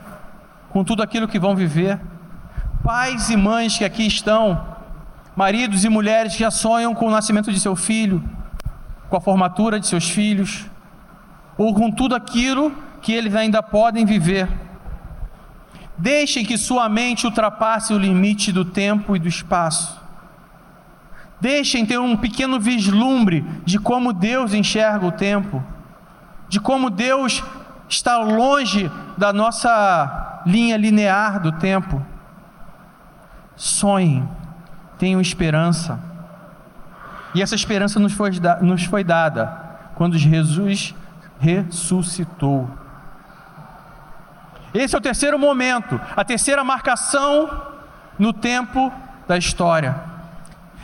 com 0.69 0.83
tudo 0.83 1.01
aquilo 1.01 1.27
que 1.27 1.39
vão 1.39 1.55
viver. 1.55 1.99
Pais 2.83 3.29
e 3.29 3.35
mães 3.35 3.77
que 3.77 3.83
aqui 3.83 4.05
estão, 4.05 4.77
maridos 5.35 5.83
e 5.83 5.89
mulheres 5.89 6.33
que 6.33 6.39
já 6.39 6.51
sonham 6.51 6.93
com 6.93 7.07
o 7.07 7.11
nascimento 7.11 7.51
de 7.51 7.59
seu 7.59 7.75
filho, 7.75 8.23
com 9.09 9.17
a 9.17 9.21
formatura 9.21 9.79
de 9.79 9.87
seus 9.87 10.07
filhos, 10.07 10.67
ou 11.57 11.73
com 11.73 11.89
tudo 11.89 12.15
aquilo 12.15 12.71
que 13.01 13.11
eles 13.11 13.35
ainda 13.35 13.63
podem 13.63 14.05
viver. 14.05 14.47
Deixem 15.97 16.45
que 16.45 16.57
sua 16.59 16.87
mente 16.87 17.25
ultrapasse 17.25 17.91
o 17.91 17.97
limite 17.97 18.51
do 18.51 18.63
tempo 18.63 19.15
e 19.15 19.19
do 19.19 19.27
espaço. 19.27 19.99
Deixem 21.41 21.85
ter 21.85 21.97
um 21.97 22.15
pequeno 22.15 22.59
vislumbre 22.59 23.43
de 23.65 23.79
como 23.79 24.13
Deus 24.13 24.53
enxerga 24.53 25.05
o 25.05 25.11
tempo 25.11 25.63
de 26.49 26.59
como 26.59 26.89
Deus 26.89 27.43
está 27.89 28.17
longe 28.17 28.91
da 29.17 29.31
nossa 29.31 30.41
linha 30.45 30.77
linear 30.77 31.39
do 31.41 31.51
tempo. 31.51 32.05
Sonhem, 33.55 34.27
tenham 34.97 35.19
esperança. 35.19 35.99
E 37.33 37.41
essa 37.41 37.55
esperança 37.55 37.99
nos 37.99 38.13
foi, 38.13 38.31
nos 38.61 38.83
foi 38.85 39.03
dada 39.03 39.51
quando 39.95 40.17
Jesus 40.17 40.95
ressuscitou. 41.39 42.69
Esse 44.73 44.95
é 44.95 44.97
o 44.97 45.01
terceiro 45.01 45.39
momento, 45.39 45.99
a 46.15 46.23
terceira 46.23 46.63
marcação 46.63 47.49
no 48.17 48.31
tempo 48.31 48.91
da 49.27 49.37
história. 49.37 49.95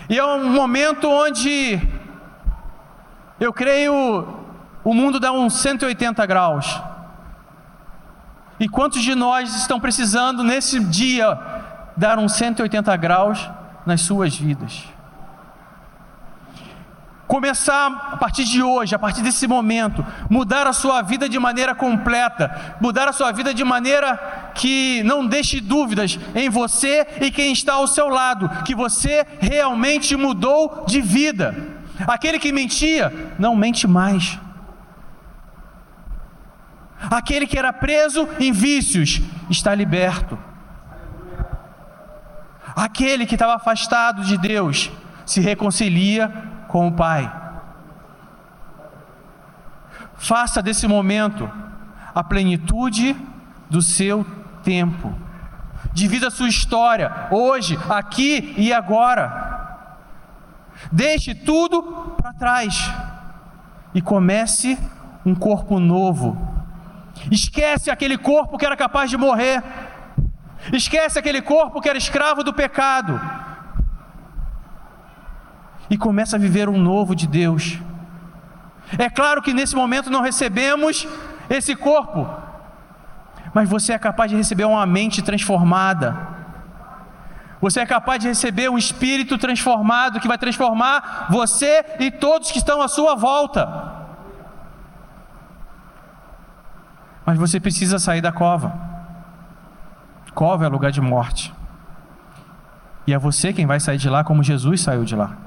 E 0.10 0.18
é 0.18 0.26
um 0.26 0.52
momento 0.52 1.10
onde 1.10 1.80
eu 3.40 3.54
creio 3.54 4.43
o 4.84 4.94
mundo 4.94 5.20
dá 5.20 5.32
uns 5.32 5.54
180 5.56 6.26
graus. 6.26 6.82
E 8.60 8.68
quantos 8.68 9.02
de 9.02 9.16
nós 9.16 9.56
estão 9.56 9.80
precisando 9.80 10.44
nesse 10.44 10.80
dia 10.80 11.38
dar 11.98 12.20
uns 12.20 12.34
180 12.34 12.96
graus 12.98 13.50
nas 13.86 14.02
suas 14.02 14.36
vidas? 14.36 14.84
Começar 17.26 18.10
a 18.12 18.18
partir 18.18 18.44
de 18.44 18.62
hoje, 18.62 18.94
a 18.94 19.00
partir 19.00 19.22
desse 19.22 19.48
momento, 19.48 20.06
mudar 20.30 20.68
a 20.68 20.74
sua 20.74 21.02
vida 21.02 21.28
de 21.28 21.40
maneira 21.40 21.74
completa, 21.74 22.76
mudar 22.80 23.08
a 23.08 23.14
sua 23.14 23.32
vida 23.32 23.54
de 23.54 23.64
maneira 23.64 24.52
que 24.54 25.02
não 25.04 25.26
deixe 25.26 25.60
dúvidas 25.60 26.20
em 26.36 26.50
você 26.50 27.08
e 27.22 27.32
quem 27.32 27.52
está 27.52 27.74
ao 27.74 27.88
seu 27.88 28.08
lado, 28.08 28.50
que 28.64 28.76
você 28.76 29.26
realmente 29.40 30.16
mudou 30.16 30.84
de 30.86 31.02
vida. 31.02 31.56
Aquele 32.06 32.38
que 32.38 32.52
mentia, 32.52 33.34
não 33.40 33.56
mente 33.56 33.88
mais. 33.88 34.38
Aquele 37.10 37.46
que 37.46 37.58
era 37.58 37.74
preso 37.74 38.28
em 38.40 38.52
vícios 38.52 39.22
está 39.50 39.74
liberto. 39.76 40.38
Aquele 42.76 43.26
que 43.26 43.36
estava 43.36 43.56
afastado 43.56 44.24
de 44.24 44.38
Deus 44.38 44.92
se 45.26 45.40
reconcilia 45.42 46.30
com 46.68 46.88
o 46.88 46.92
Pai. 46.92 47.32
Faça 50.16 50.62
desse 50.62 50.88
momento 50.88 51.50
a 52.16 52.24
plenitude 52.24 53.16
do 53.70 53.82
seu 53.82 54.26
tempo. 54.64 55.14
Divida 55.92 56.28
a 56.28 56.32
sua 56.32 56.48
história, 56.48 57.28
hoje, 57.30 57.78
aqui 57.90 58.54
e 58.58 58.74
agora. 58.74 59.78
Deixe 60.92 61.36
tudo 61.36 62.16
para 62.18 62.34
trás 62.34 62.92
e 63.94 64.02
comece 64.02 64.78
um 65.26 65.36
corpo 65.36 65.80
novo 65.80 66.53
Esquece 67.32 67.90
aquele 67.90 68.18
corpo 68.18 68.58
que 68.58 68.66
era 68.66 68.76
capaz 68.76 69.10
de 69.10 69.18
morrer. 69.18 69.64
Esquece 70.72 71.20
aquele 71.20 71.42
corpo 71.42 71.82
que 71.82 71.90
era 71.90 71.98
escravo 71.98 72.44
do 72.44 72.54
pecado. 72.54 73.20
E 75.90 75.98
começa 75.98 76.36
a 76.36 76.40
viver 76.40 76.70
um 76.70 76.78
novo 76.78 77.16
de 77.16 77.28
Deus. 77.28 77.80
É 78.98 79.10
claro 79.10 79.42
que 79.42 79.54
nesse 79.54 79.76
momento 79.76 80.10
não 80.10 80.22
recebemos 80.22 81.08
esse 81.50 81.76
corpo, 81.76 82.30
mas 83.54 83.68
você 83.70 83.94
é 83.94 84.00
capaz 84.00 84.30
de 84.32 84.38
receber 84.38 84.66
uma 84.66 84.86
mente 84.86 85.22
transformada. 85.22 86.34
Você 87.62 87.80
é 87.80 87.86
capaz 87.86 88.22
de 88.22 88.28
receber 88.28 88.70
um 88.70 88.78
espírito 88.78 89.38
transformado 89.38 90.20
que 90.20 90.28
vai 90.28 90.38
transformar 90.38 91.28
você 91.30 91.86
e 92.00 92.12
todos 92.12 92.52
que 92.52 92.58
estão 92.58 92.82
à 92.82 92.88
sua 92.88 93.16
volta. 93.16 94.03
Mas 97.26 97.38
você 97.38 97.60
precisa 97.60 98.00
sair 98.00 98.22
da 98.22 98.32
cova. 98.32 98.74
cova 100.34 100.66
é 100.66 100.68
lugar 100.68 100.92
de 100.92 101.02
morte. 101.02 101.54
E 103.06 103.14
é 103.14 103.18
você 103.18 103.54
quem 103.54 103.66
vai 103.66 103.80
sair 103.80 103.98
de 103.98 104.10
lá 104.10 104.24
como 104.24 104.44
Jesus 104.44 104.82
saiu 104.82 105.04
de 105.04 105.16
lá. 105.16 105.38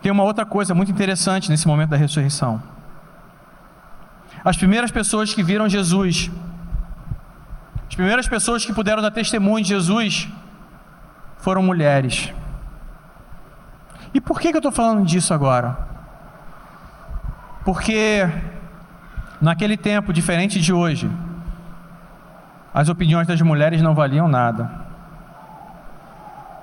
Tem 0.00 0.12
uma 0.12 0.22
outra 0.22 0.46
coisa 0.46 0.74
muito 0.74 0.92
interessante 0.92 1.50
nesse 1.50 1.66
momento 1.66 1.90
da 1.90 1.96
ressurreição. 1.96 2.62
As 4.44 4.56
primeiras 4.56 4.90
pessoas 4.90 5.34
que 5.34 5.42
viram 5.42 5.68
Jesus, 5.68 6.30
as 7.88 7.94
primeiras 7.94 8.28
pessoas 8.28 8.64
que 8.64 8.72
puderam 8.72 9.02
dar 9.02 9.10
testemunho 9.10 9.62
de 9.62 9.70
Jesus, 9.70 10.28
foram 11.38 11.62
mulheres. 11.62 12.32
E 14.14 14.20
por 14.20 14.40
que, 14.40 14.50
que 14.50 14.56
eu 14.56 14.60
estou 14.60 14.72
falando 14.72 15.04
disso 15.04 15.34
agora? 15.34 15.76
Porque 17.68 18.26
naquele 19.42 19.76
tempo, 19.76 20.10
diferente 20.10 20.58
de 20.58 20.72
hoje, 20.72 21.06
as 22.72 22.88
opiniões 22.88 23.26
das 23.26 23.42
mulheres 23.42 23.82
não 23.82 23.94
valiam 23.94 24.26
nada. 24.26 24.70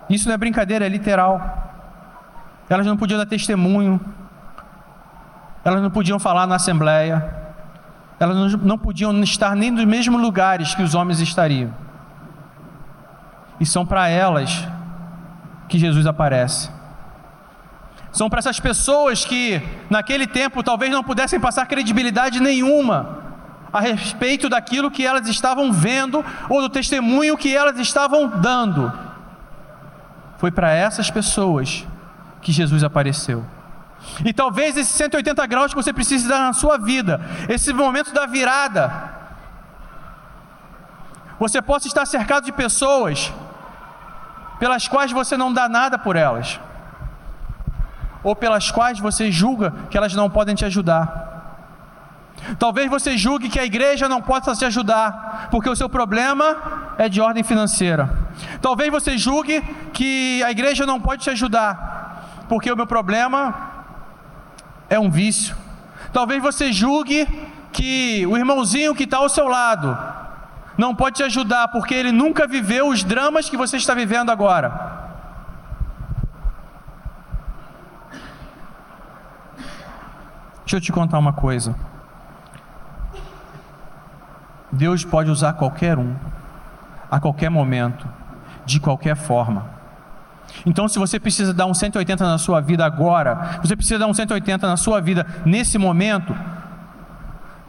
Isso 0.10 0.28
não 0.28 0.34
é 0.34 0.38
brincadeira, 0.40 0.84
é 0.84 0.90
literal. 0.90 1.40
Elas 2.68 2.88
não 2.88 2.98
podiam 2.98 3.20
dar 3.20 3.28
testemunho, 3.28 4.02
elas 5.64 5.80
não 5.80 5.92
podiam 5.92 6.18
falar 6.18 6.48
na 6.48 6.56
assembleia, 6.56 7.24
elas 8.20 8.56
não 8.56 8.76
podiam 8.76 9.14
estar 9.22 9.56
nem 9.56 9.70
nos 9.70 9.86
mesmos 9.86 10.20
lugares 10.20 10.74
que 10.74 10.82
os 10.82 10.96
homens 10.96 11.20
estariam. 11.20 11.70
E 13.60 13.66
são 13.68 13.86
para 13.86 14.10
elas 14.10 14.68
que 15.70 15.78
Jesus 15.78 16.08
aparece. 16.08 16.72
São 18.16 18.30
para 18.30 18.40
essas 18.40 18.62
pessoas 18.62 19.26
que, 19.26 19.62
naquele 19.90 20.26
tempo, 20.26 20.64
talvez 20.64 20.90
não 20.90 21.04
pudessem 21.04 21.38
passar 21.38 21.66
credibilidade 21.66 22.40
nenhuma 22.40 23.20
a 23.74 23.82
respeito 23.82 24.48
daquilo 24.48 24.90
que 24.90 25.06
elas 25.06 25.28
estavam 25.28 25.70
vendo 25.70 26.24
ou 26.48 26.62
do 26.62 26.70
testemunho 26.70 27.36
que 27.36 27.54
elas 27.54 27.78
estavam 27.78 28.26
dando. 28.40 28.90
Foi 30.38 30.50
para 30.50 30.72
essas 30.72 31.12
pessoas 31.12 31.86
que 32.42 32.54
Jesus 32.54 32.86
apareceu. 32.86 33.46
E 34.24 34.32
talvez 34.32 34.78
esses 34.78 34.96
180 34.96 35.46
graus 35.46 35.74
que 35.74 35.84
você 35.84 35.92
precisa 35.92 36.30
dar 36.30 36.40
na 36.40 36.54
sua 36.54 36.78
vida, 36.78 37.20
esse 37.50 37.74
momento 37.74 38.14
da 38.14 38.26
virada, 38.26 39.12
você 41.38 41.62
possa 41.62 41.86
estar 41.90 42.06
cercado 42.06 42.46
de 42.46 42.54
pessoas 42.54 43.34
pelas 44.58 44.88
quais 44.88 45.12
você 45.12 45.36
não 45.36 45.52
dá 45.52 45.68
nada 45.68 45.98
por 45.98 46.16
elas 46.16 46.62
ou 48.26 48.36
pelas 48.36 48.72
quais 48.72 49.00
você 49.00 49.32
julga 49.32 49.72
que 49.90 49.96
elas 49.96 50.16
não 50.16 50.32
podem 50.32 50.56
te 50.56 50.66
ajudar. 50.66 51.36
Talvez 52.58 52.90
você 52.90 53.16
julgue 53.16 53.50
que 53.50 53.60
a 53.60 53.66
igreja 53.66 54.10
não 54.10 54.20
possa 54.20 54.56
te 54.56 54.66
ajudar, 54.66 55.48
porque 55.52 55.70
o 55.70 55.76
seu 55.76 55.88
problema 55.88 56.96
é 56.98 57.08
de 57.08 57.22
ordem 57.22 57.44
financeira. 57.44 58.10
Talvez 58.62 58.92
você 58.92 59.16
julgue 59.16 59.62
que 59.94 60.42
a 60.44 60.50
igreja 60.50 60.88
não 60.88 61.00
pode 61.00 61.22
te 61.22 61.30
ajudar, 61.30 62.46
porque 62.50 62.72
o 62.72 62.76
meu 62.76 62.88
problema 62.88 63.54
é 64.90 65.00
um 65.00 65.12
vício. 65.12 65.56
Talvez 66.12 66.42
você 66.42 66.74
julgue 66.74 67.28
que 67.72 68.26
o 68.26 68.36
irmãozinho 68.36 68.96
que 68.96 69.04
está 69.04 69.18
ao 69.18 69.30
seu 69.30 69.48
lado 69.48 69.96
não 70.76 70.96
pode 70.96 71.18
te 71.18 71.24
ajudar, 71.24 71.68
porque 71.68 71.94
ele 71.94 72.12
nunca 72.12 72.48
viveu 72.48 72.88
os 72.88 73.04
dramas 73.04 73.50
que 73.50 73.56
você 73.56 73.78
está 73.78 73.94
vivendo 73.94 74.32
agora. 74.32 75.05
Deixa 80.66 80.78
eu 80.78 80.82
te 80.82 80.92
contar 80.92 81.20
uma 81.20 81.32
coisa. 81.32 81.76
Deus 84.72 85.06
pode 85.06 85.30
usar 85.30 85.54
qualquer 85.54 86.00
um, 86.00 86.16
a 87.10 87.20
qualquer 87.20 87.50
momento, 87.50 88.08
de 88.66 88.80
qualquer 88.80 89.16
forma. 89.16 89.70
Então, 90.66 90.88
se 90.88 90.98
você 90.98 91.20
precisa 91.20 91.54
dar 91.54 91.68
um 91.68 91.74
180 91.74 92.26
na 92.26 92.40
sua 92.40 92.62
vida 92.62 92.84
agora, 92.84 93.60
você 93.62 93.76
precisa 93.76 94.00
dar 94.00 94.08
um 94.08 94.14
180 94.14 94.68
na 94.68 94.76
sua 94.76 95.00
vida 95.00 95.26
nesse 95.46 95.78
momento, 95.78 96.36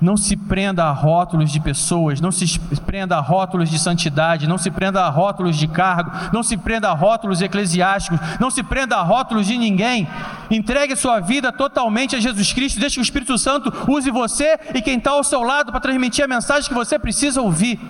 não 0.01 0.17
se 0.17 0.37
prenda 0.37 0.85
a 0.85 0.93
rótulos 0.93 1.51
de 1.51 1.59
pessoas, 1.59 2.21
não 2.21 2.31
se 2.31 2.59
prenda 2.85 3.17
a 3.17 3.21
rótulos 3.21 3.71
de 3.71 3.79
santidade, 3.79 4.47
não 4.47 4.59
se 4.59 4.71
prenda 4.71 5.03
a 5.03 5.09
rótulos 5.09 5.57
de 5.57 5.67
cargo, 5.67 6.11
não 6.33 6.43
se 6.43 6.57
prenda 6.57 6.91
a 6.91 6.95
rótulos 6.95 7.41
eclesiásticos, 7.41 8.19
não 8.39 8.51
se 8.51 8.63
prenda 8.63 8.97
a 8.97 9.03
rótulos 9.03 9.47
de 9.47 9.57
ninguém. 9.57 10.07
Entregue 10.51 10.95
sua 10.97 11.21
vida 11.21 11.51
totalmente 11.51 12.15
a 12.15 12.21
Jesus 12.21 12.53
Cristo, 12.53 12.79
deixe 12.79 12.97
que 12.97 13.01
o 13.01 13.03
Espírito 13.03 13.39
Santo 13.39 13.73
use 13.91 14.11
você 14.11 14.59
e 14.75 14.83
quem 14.83 14.99
está 14.99 15.13
ao 15.13 15.25
seu 15.25 15.43
lado 15.43 15.73
para 15.73 15.81
transmitir 15.81 16.25
a 16.25 16.29
mensagem 16.29 16.69
que 16.69 16.75
você 16.75 16.99
precisa 16.99 17.41
ouvir. 17.41 17.81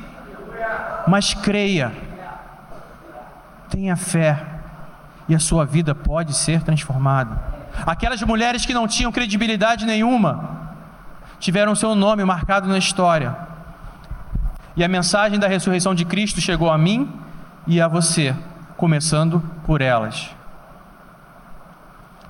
Mas 1.08 1.34
creia, 1.34 1.92
tenha 3.68 3.96
fé, 3.96 4.44
e 5.28 5.34
a 5.34 5.40
sua 5.40 5.64
vida 5.64 5.94
pode 5.94 6.32
ser 6.34 6.62
transformada. 6.62 7.56
Aquelas 7.84 8.22
mulheres 8.22 8.64
que 8.64 8.72
não 8.72 8.86
tinham 8.86 9.12
credibilidade 9.12 9.84
nenhuma, 9.84 10.65
tiveram 11.38 11.74
seu 11.74 11.94
nome 11.94 12.24
marcado 12.24 12.68
na 12.68 12.78
história. 12.78 13.36
E 14.76 14.84
a 14.84 14.88
mensagem 14.88 15.38
da 15.38 15.48
ressurreição 15.48 15.94
de 15.94 16.04
Cristo 16.04 16.40
chegou 16.40 16.70
a 16.70 16.76
mim 16.76 17.10
e 17.66 17.80
a 17.80 17.88
você, 17.88 18.34
começando 18.76 19.42
por 19.64 19.80
elas. 19.80 20.30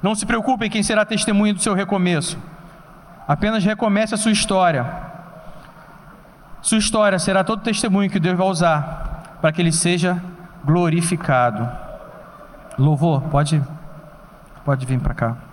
Não 0.03 0.15
se 0.15 0.25
preocupe 0.25 0.67
em 0.67 0.71
quem 0.71 0.83
será 0.83 1.05
testemunha 1.05 1.53
do 1.53 1.61
seu 1.61 1.75
recomeço. 1.75 2.39
Apenas 3.27 3.65
recomece 3.65 4.15
a 4.15 4.19
sua 4.19 4.31
história. 4.31 4.87
Sua 6.63 6.79
história 6.79 7.19
será 7.19 7.43
todo 7.43 7.63
testemunho 7.63 8.11
que 8.11 8.21
Deus 8.21 8.37
vai 8.37 8.47
usar 8.47 9.39
para 9.41 9.53
que 9.53 9.61
ele 9.61 9.73
seja 9.73 10.23
glorificado. 10.65 11.69
Louvor, 12.79 13.23
pode 13.23 13.63
pode 14.65 14.85
vir 14.85 14.99
para 14.99 15.15
cá. 15.15 15.46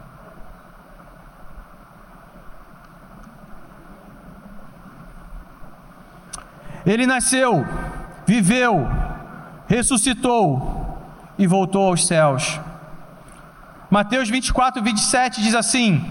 Ele 6.85 7.05
nasceu, 7.05 7.65
viveu, 8.25 8.87
ressuscitou 9.67 10.99
e 11.37 11.47
voltou 11.47 11.87
aos 11.87 12.05
céus. 12.05 12.59
Mateus 13.89 14.29
24, 14.29 14.81
27 14.81 15.41
diz 15.41 15.55
assim: 15.55 16.03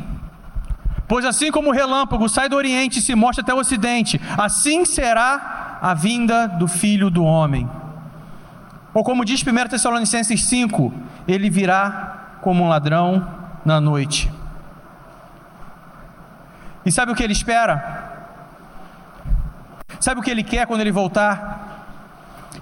Pois 1.06 1.24
assim 1.24 1.50
como 1.50 1.70
o 1.70 1.72
relâmpago 1.72 2.28
sai 2.28 2.48
do 2.48 2.56
Oriente 2.56 2.98
e 2.98 3.02
se 3.02 3.14
mostra 3.14 3.42
até 3.42 3.52
o 3.52 3.58
Ocidente, 3.58 4.20
assim 4.38 4.84
será 4.84 5.78
a 5.82 5.94
vinda 5.94 6.46
do 6.46 6.68
Filho 6.68 7.10
do 7.10 7.24
Homem. 7.24 7.68
Ou 8.94 9.02
como 9.02 9.24
diz 9.24 9.42
1 9.42 9.68
Tessalonicenses 9.68 10.44
5, 10.44 10.92
ele 11.26 11.50
virá 11.50 12.38
como 12.40 12.62
um 12.62 12.68
ladrão 12.68 13.26
na 13.64 13.80
noite. 13.80 14.30
E 16.84 16.92
sabe 16.92 17.12
o 17.12 17.14
que 17.14 17.22
ele 17.22 17.32
espera? 17.32 18.11
Sabe 20.02 20.18
o 20.18 20.22
que 20.24 20.32
ele 20.32 20.42
quer 20.42 20.66
quando 20.66 20.80
ele 20.80 20.90
voltar? 20.90 21.86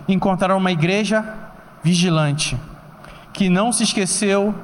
Encontrar 0.06 0.54
uma 0.54 0.70
igreja 0.70 1.24
vigilante, 1.82 2.54
que 3.32 3.48
não 3.48 3.72
se 3.72 3.82
esqueceu 3.82 4.54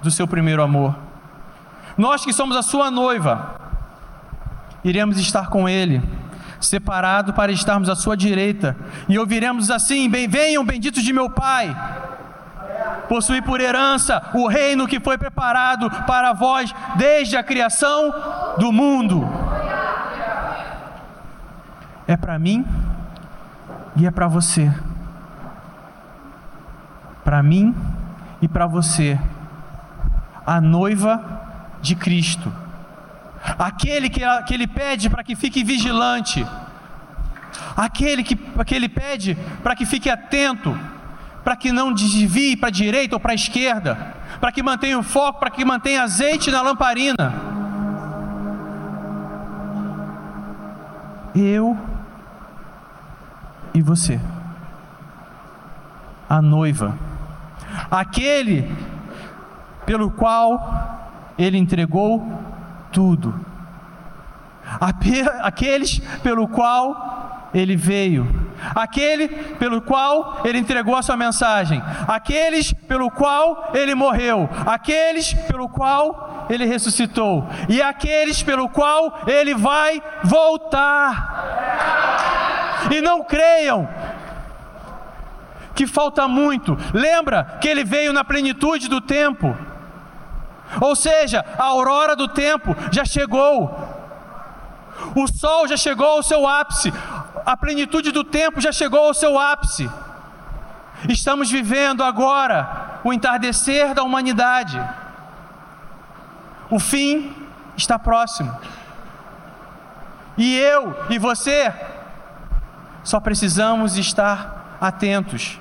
do 0.00 0.08
seu 0.08 0.28
primeiro 0.28 0.62
amor. 0.62 0.96
Nós 1.98 2.24
que 2.24 2.32
somos 2.32 2.56
a 2.56 2.62
sua 2.62 2.92
noiva, 2.92 3.56
iremos 4.84 5.18
estar 5.18 5.48
com 5.48 5.68
ele, 5.68 6.00
separado 6.60 7.32
para 7.32 7.50
estarmos 7.50 7.88
à 7.88 7.96
sua 7.96 8.16
direita, 8.16 8.76
e 9.08 9.18
ouviremos 9.18 9.68
assim: 9.68 10.08
Bem, 10.08 10.28
venham, 10.28 10.64
benditos 10.64 11.02
de 11.02 11.12
meu 11.12 11.28
Pai, 11.28 11.76
possuir 13.08 13.42
por 13.42 13.60
herança 13.60 14.30
o 14.32 14.46
reino 14.46 14.86
que 14.86 15.00
foi 15.00 15.18
preparado 15.18 15.90
para 16.06 16.32
vós 16.32 16.72
desde 16.94 17.36
a 17.36 17.42
criação 17.42 18.14
do 18.58 18.70
mundo 18.70 19.41
é 22.12 22.16
para 22.16 22.38
mim 22.38 22.64
e 23.96 24.06
é 24.06 24.10
para 24.10 24.28
você. 24.28 24.72
Para 27.24 27.42
mim 27.42 27.74
e 28.40 28.48
para 28.48 28.66
você. 28.66 29.18
A 30.44 30.60
noiva 30.60 31.22
de 31.80 31.94
Cristo. 31.94 32.52
Aquele 33.58 34.08
que, 34.08 34.20
que 34.46 34.54
ele 34.54 34.66
pede 34.66 35.08
para 35.08 35.24
que 35.24 35.34
fique 35.34 35.64
vigilante. 35.64 36.46
Aquele 37.76 38.22
que, 38.22 38.36
que 38.36 38.74
ele 38.74 38.88
pede 38.88 39.36
para 39.62 39.74
que 39.74 39.86
fique 39.86 40.10
atento. 40.10 40.78
Para 41.42 41.56
que 41.56 41.72
não 41.72 41.92
desvie 41.92 42.56
para 42.56 42.68
a 42.68 42.72
direita 42.72 43.16
ou 43.16 43.20
para 43.20 43.32
a 43.32 43.34
esquerda. 43.34 44.14
Para 44.40 44.52
que 44.52 44.62
mantenha 44.62 44.98
o 44.98 45.02
foco, 45.02 45.40
para 45.40 45.50
que 45.50 45.64
mantenha 45.64 46.02
azeite 46.02 46.50
na 46.50 46.62
lamparina. 46.62 47.32
Eu 51.34 51.91
e 53.74 53.82
você. 53.82 54.20
A 56.28 56.40
noiva. 56.40 56.98
Aquele 57.90 58.70
pelo 59.84 60.10
qual 60.10 61.34
ele 61.38 61.58
entregou 61.58 62.26
tudo. 62.90 63.34
aqueles 65.42 65.98
pelo 66.22 66.48
qual 66.48 67.48
ele 67.54 67.76
veio, 67.76 68.26
aquele 68.74 69.28
pelo 69.28 69.82
qual 69.82 70.40
ele 70.44 70.58
entregou 70.58 70.96
a 70.96 71.02
sua 71.02 71.16
mensagem, 71.16 71.82
aqueles 72.08 72.72
pelo 72.72 73.10
qual 73.10 73.70
ele 73.74 73.94
morreu, 73.94 74.48
aqueles 74.66 75.34
pelo 75.34 75.68
qual 75.68 76.46
ele 76.48 76.64
ressuscitou 76.64 77.46
e 77.68 77.82
aqueles 77.82 78.42
pelo 78.42 78.68
qual 78.68 79.20
ele 79.26 79.54
vai 79.54 80.02
voltar. 80.24 81.42
E 82.92 83.00
não 83.00 83.24
creiam 83.24 83.88
que 85.74 85.86
falta 85.86 86.28
muito. 86.28 86.76
Lembra 86.92 87.58
que 87.60 87.66
ele 87.66 87.84
veio 87.84 88.12
na 88.12 88.22
plenitude 88.22 88.86
do 88.86 89.00
tempo. 89.00 89.56
Ou 90.78 90.94
seja, 90.94 91.44
a 91.58 91.64
aurora 91.64 92.14
do 92.14 92.28
tempo 92.28 92.76
já 92.90 93.04
chegou. 93.04 93.70
O 95.16 95.26
sol 95.26 95.66
já 95.66 95.76
chegou 95.76 96.06
ao 96.06 96.22
seu 96.22 96.46
ápice. 96.46 96.92
A 97.46 97.56
plenitude 97.56 98.12
do 98.12 98.22
tempo 98.22 98.60
já 98.60 98.70
chegou 98.70 99.06
ao 99.06 99.14
seu 99.14 99.38
ápice. 99.38 99.90
Estamos 101.08 101.50
vivendo 101.50 102.04
agora 102.04 103.00
o 103.02 103.12
entardecer 103.12 103.94
da 103.94 104.02
humanidade. 104.02 104.80
O 106.70 106.78
fim 106.78 107.34
está 107.76 107.98
próximo. 107.98 108.54
E 110.36 110.58
eu 110.58 110.94
e 111.10 111.18
você 111.18 111.72
só 113.02 113.20
precisamos 113.20 113.96
estar 113.96 114.76
atentos, 114.80 115.60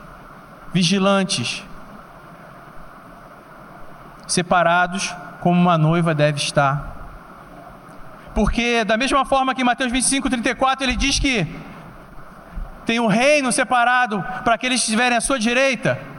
vigilantes, 0.74 1.64
separados 4.28 5.14
como 5.40 5.60
uma 5.60 5.78
noiva 5.78 6.14
deve 6.14 6.38
estar. 6.38 6.92
Porque, 8.34 8.84
da 8.86 8.96
mesma 8.96 9.26
forma 9.26 9.54
que 9.54 9.62
em 9.62 9.66
Mateus 9.66 9.92
25, 9.92 10.30
34, 10.30 10.86
ele 10.86 10.96
diz 10.96 11.20
que 11.20 11.46
tem 12.86 13.00
um 13.00 13.08
reino 13.08 13.52
separado 13.52 14.24
para 14.44 14.56
aqueles 14.56 14.80
que 14.80 14.86
estiverem 14.86 15.18
à 15.18 15.22
sua 15.22 15.38
direita. 15.38 16.11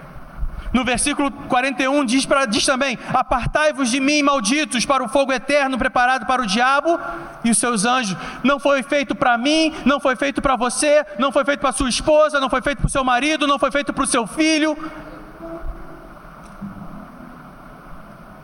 No 0.73 0.85
versículo 0.85 1.31
41 1.31 2.05
diz, 2.07 2.25
pra, 2.25 2.47
diz 2.47 2.65
também: 2.65 2.99
Apartai-vos 3.13 3.91
de 3.91 4.01
mim, 4.01 4.23
malditos, 4.23 4.87
para 4.87 5.05
o 5.05 5.09
fogo 5.09 5.33
eterno 5.33 5.77
preparado 5.77 6.25
para 6.25 6.41
o 6.41 6.47
diabo 6.47 6.99
e 7.45 7.51
os 7.51 7.59
seus 7.59 7.85
anjos. 7.85 8.17
Não 8.43 8.59
foi 8.59 8.83
feito 8.83 9.15
para 9.15 9.37
mim, 9.37 9.75
não 9.85 10.01
foi 10.01 10.17
feito 10.17 10.41
para 10.41 10.57
você, 10.57 11.05
não 11.19 11.31
foi 11.31 11.45
feito 11.45 11.61
para 11.61 11.73
sua 11.73 11.91
esposa, 11.91 12.41
não 12.41 12.49
foi 12.49 12.63
feito 12.63 12.79
para 12.79 12.87
o 12.87 12.91
seu 12.91 13.05
marido, 13.05 13.47
não 13.47 13.59
foi 13.59 13.71
feito 13.71 13.93
para 13.93 14.05
o 14.05 14.07
seu 14.07 14.27
filho. 14.27 14.77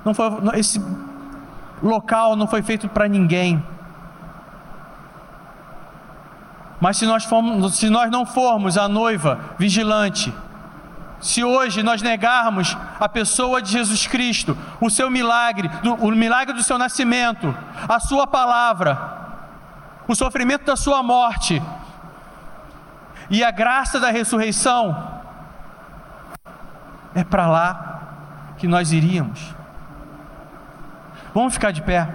Não 0.04 0.12
foi, 0.12 0.26
esse 0.54 0.82
local 1.82 2.36
não 2.36 2.46
foi 2.46 2.60
feito 2.60 2.88
para 2.88 3.08
ninguém. 3.08 3.62
Mas 6.80 6.96
se 6.98 7.06
nós, 7.06 7.24
formos, 7.24 7.76
se 7.76 7.88
nós 7.88 8.10
não 8.10 8.24
formos 8.24 8.76
a 8.76 8.86
noiva 8.86 9.40
vigilante, 9.58 10.32
se 11.20 11.42
hoje 11.42 11.82
nós 11.82 12.00
negarmos 12.00 12.76
a 12.98 13.08
pessoa 13.08 13.60
de 13.60 13.72
Jesus 13.72 14.06
Cristo, 14.06 14.56
o 14.80 14.88
seu 14.88 15.10
milagre, 15.10 15.70
o 16.00 16.10
milagre 16.12 16.54
do 16.54 16.62
seu 16.62 16.78
nascimento, 16.78 17.54
a 17.88 17.98
sua 17.98 18.26
palavra, 18.26 19.16
o 20.06 20.14
sofrimento 20.14 20.64
da 20.64 20.76
sua 20.76 21.02
morte 21.02 21.62
e 23.28 23.42
a 23.42 23.50
graça 23.50 23.98
da 23.98 24.10
ressurreição, 24.10 25.20
é 27.14 27.24
para 27.24 27.46
lá 27.48 28.54
que 28.56 28.68
nós 28.68 28.92
iríamos. 28.92 29.54
Vamos 31.34 31.54
ficar 31.54 31.72
de 31.72 31.82
pé. 31.82 32.08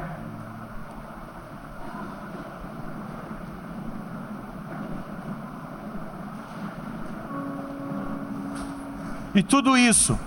E 9.36 9.42
tudo 9.42 9.76
isso, 9.76 10.18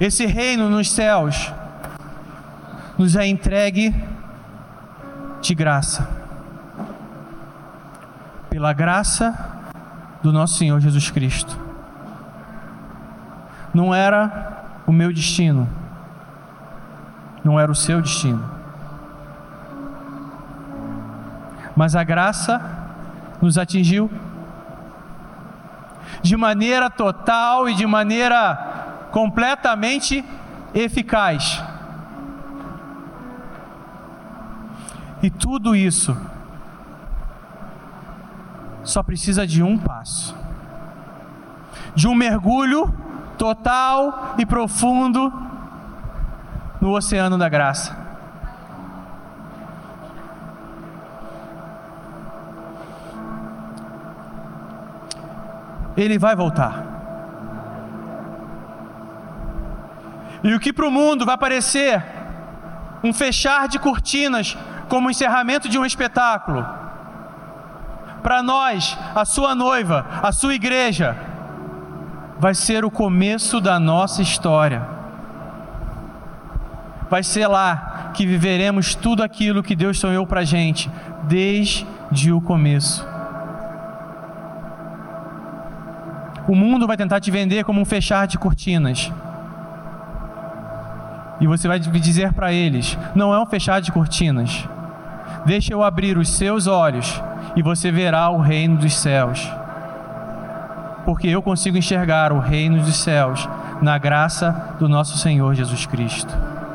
esse 0.00 0.24
reino 0.24 0.70
nos 0.70 0.90
céus, 0.90 1.52
nos 2.96 3.16
é 3.16 3.26
entregue 3.26 3.94
de 5.42 5.54
graça, 5.54 6.08
pela 8.48 8.72
graça 8.72 9.36
do 10.22 10.32
nosso 10.32 10.56
Senhor 10.56 10.80
Jesus 10.80 11.10
Cristo. 11.10 11.58
Não 13.74 13.94
era 13.94 14.64
o 14.86 14.92
meu 14.92 15.12
destino, 15.12 15.68
não 17.44 17.60
era 17.60 17.70
o 17.70 17.74
seu 17.74 18.00
destino, 18.00 18.42
mas 21.76 21.94
a 21.94 22.02
graça 22.02 22.60
nos 23.40 23.58
atingiu 23.58 24.10
de 26.20 26.36
maneira 26.36 26.90
total 26.90 27.68
e 27.68 27.74
de 27.74 27.86
maneira 27.86 29.08
completamente 29.10 30.24
eficaz. 30.74 31.62
E 35.22 35.30
tudo 35.30 35.76
isso 35.76 36.16
só 38.82 39.02
precisa 39.02 39.46
de 39.46 39.62
um 39.62 39.78
passo, 39.78 40.36
de 41.94 42.08
um 42.08 42.14
mergulho 42.14 42.92
total 43.38 44.34
e 44.38 44.44
profundo 44.44 45.32
no 46.80 46.90
oceano 46.90 47.38
da 47.38 47.48
graça. 47.48 48.01
Ele 56.02 56.18
vai 56.18 56.34
voltar. 56.34 56.84
E 60.44 60.54
o 60.54 60.60
que 60.60 60.72
para 60.72 60.86
o 60.86 60.90
mundo 60.90 61.24
vai 61.24 61.38
parecer 61.38 62.02
um 63.02 63.12
fechar 63.12 63.68
de 63.68 63.78
cortinas 63.78 64.56
como 64.88 65.08
o 65.08 65.10
encerramento 65.10 65.68
de 65.68 65.78
um 65.78 65.86
espetáculo, 65.86 66.66
para 68.22 68.42
nós, 68.42 68.96
a 69.14 69.24
sua 69.24 69.54
noiva, 69.54 70.06
a 70.22 70.30
sua 70.30 70.54
igreja, 70.54 71.16
vai 72.38 72.54
ser 72.54 72.84
o 72.84 72.90
começo 72.90 73.60
da 73.60 73.80
nossa 73.80 74.22
história. 74.22 74.86
Vai 77.10 77.22
ser 77.22 77.46
lá 77.48 78.10
que 78.14 78.24
viveremos 78.24 78.94
tudo 78.94 79.22
aquilo 79.22 79.62
que 79.62 79.74
Deus 79.74 79.98
sonhou 79.98 80.26
para 80.26 80.40
a 80.40 80.44
gente, 80.44 80.90
desde 81.24 82.32
o 82.32 82.40
começo. 82.40 83.11
O 86.48 86.54
mundo 86.54 86.86
vai 86.86 86.96
tentar 86.96 87.20
te 87.20 87.30
vender 87.30 87.64
como 87.64 87.80
um 87.80 87.84
fechar 87.84 88.26
de 88.26 88.38
cortinas. 88.38 89.12
E 91.40 91.46
você 91.46 91.66
vai 91.66 91.78
dizer 91.78 92.32
para 92.32 92.52
eles: 92.52 92.96
não 93.14 93.32
é 93.32 93.40
um 93.40 93.46
fechar 93.46 93.80
de 93.80 93.92
cortinas. 93.92 94.68
Deixa 95.44 95.72
eu 95.72 95.82
abrir 95.82 96.16
os 96.16 96.28
seus 96.28 96.66
olhos 96.66 97.20
e 97.56 97.62
você 97.62 97.90
verá 97.90 98.28
o 98.30 98.40
reino 98.40 98.76
dos 98.76 98.94
céus. 98.94 99.50
Porque 101.04 101.26
eu 101.26 101.42
consigo 101.42 101.76
enxergar 101.76 102.32
o 102.32 102.38
reino 102.38 102.78
dos 102.82 102.96
céus 102.96 103.48
na 103.80 103.98
graça 103.98 104.76
do 104.78 104.88
nosso 104.88 105.18
Senhor 105.18 105.54
Jesus 105.54 105.84
Cristo. 105.84 106.32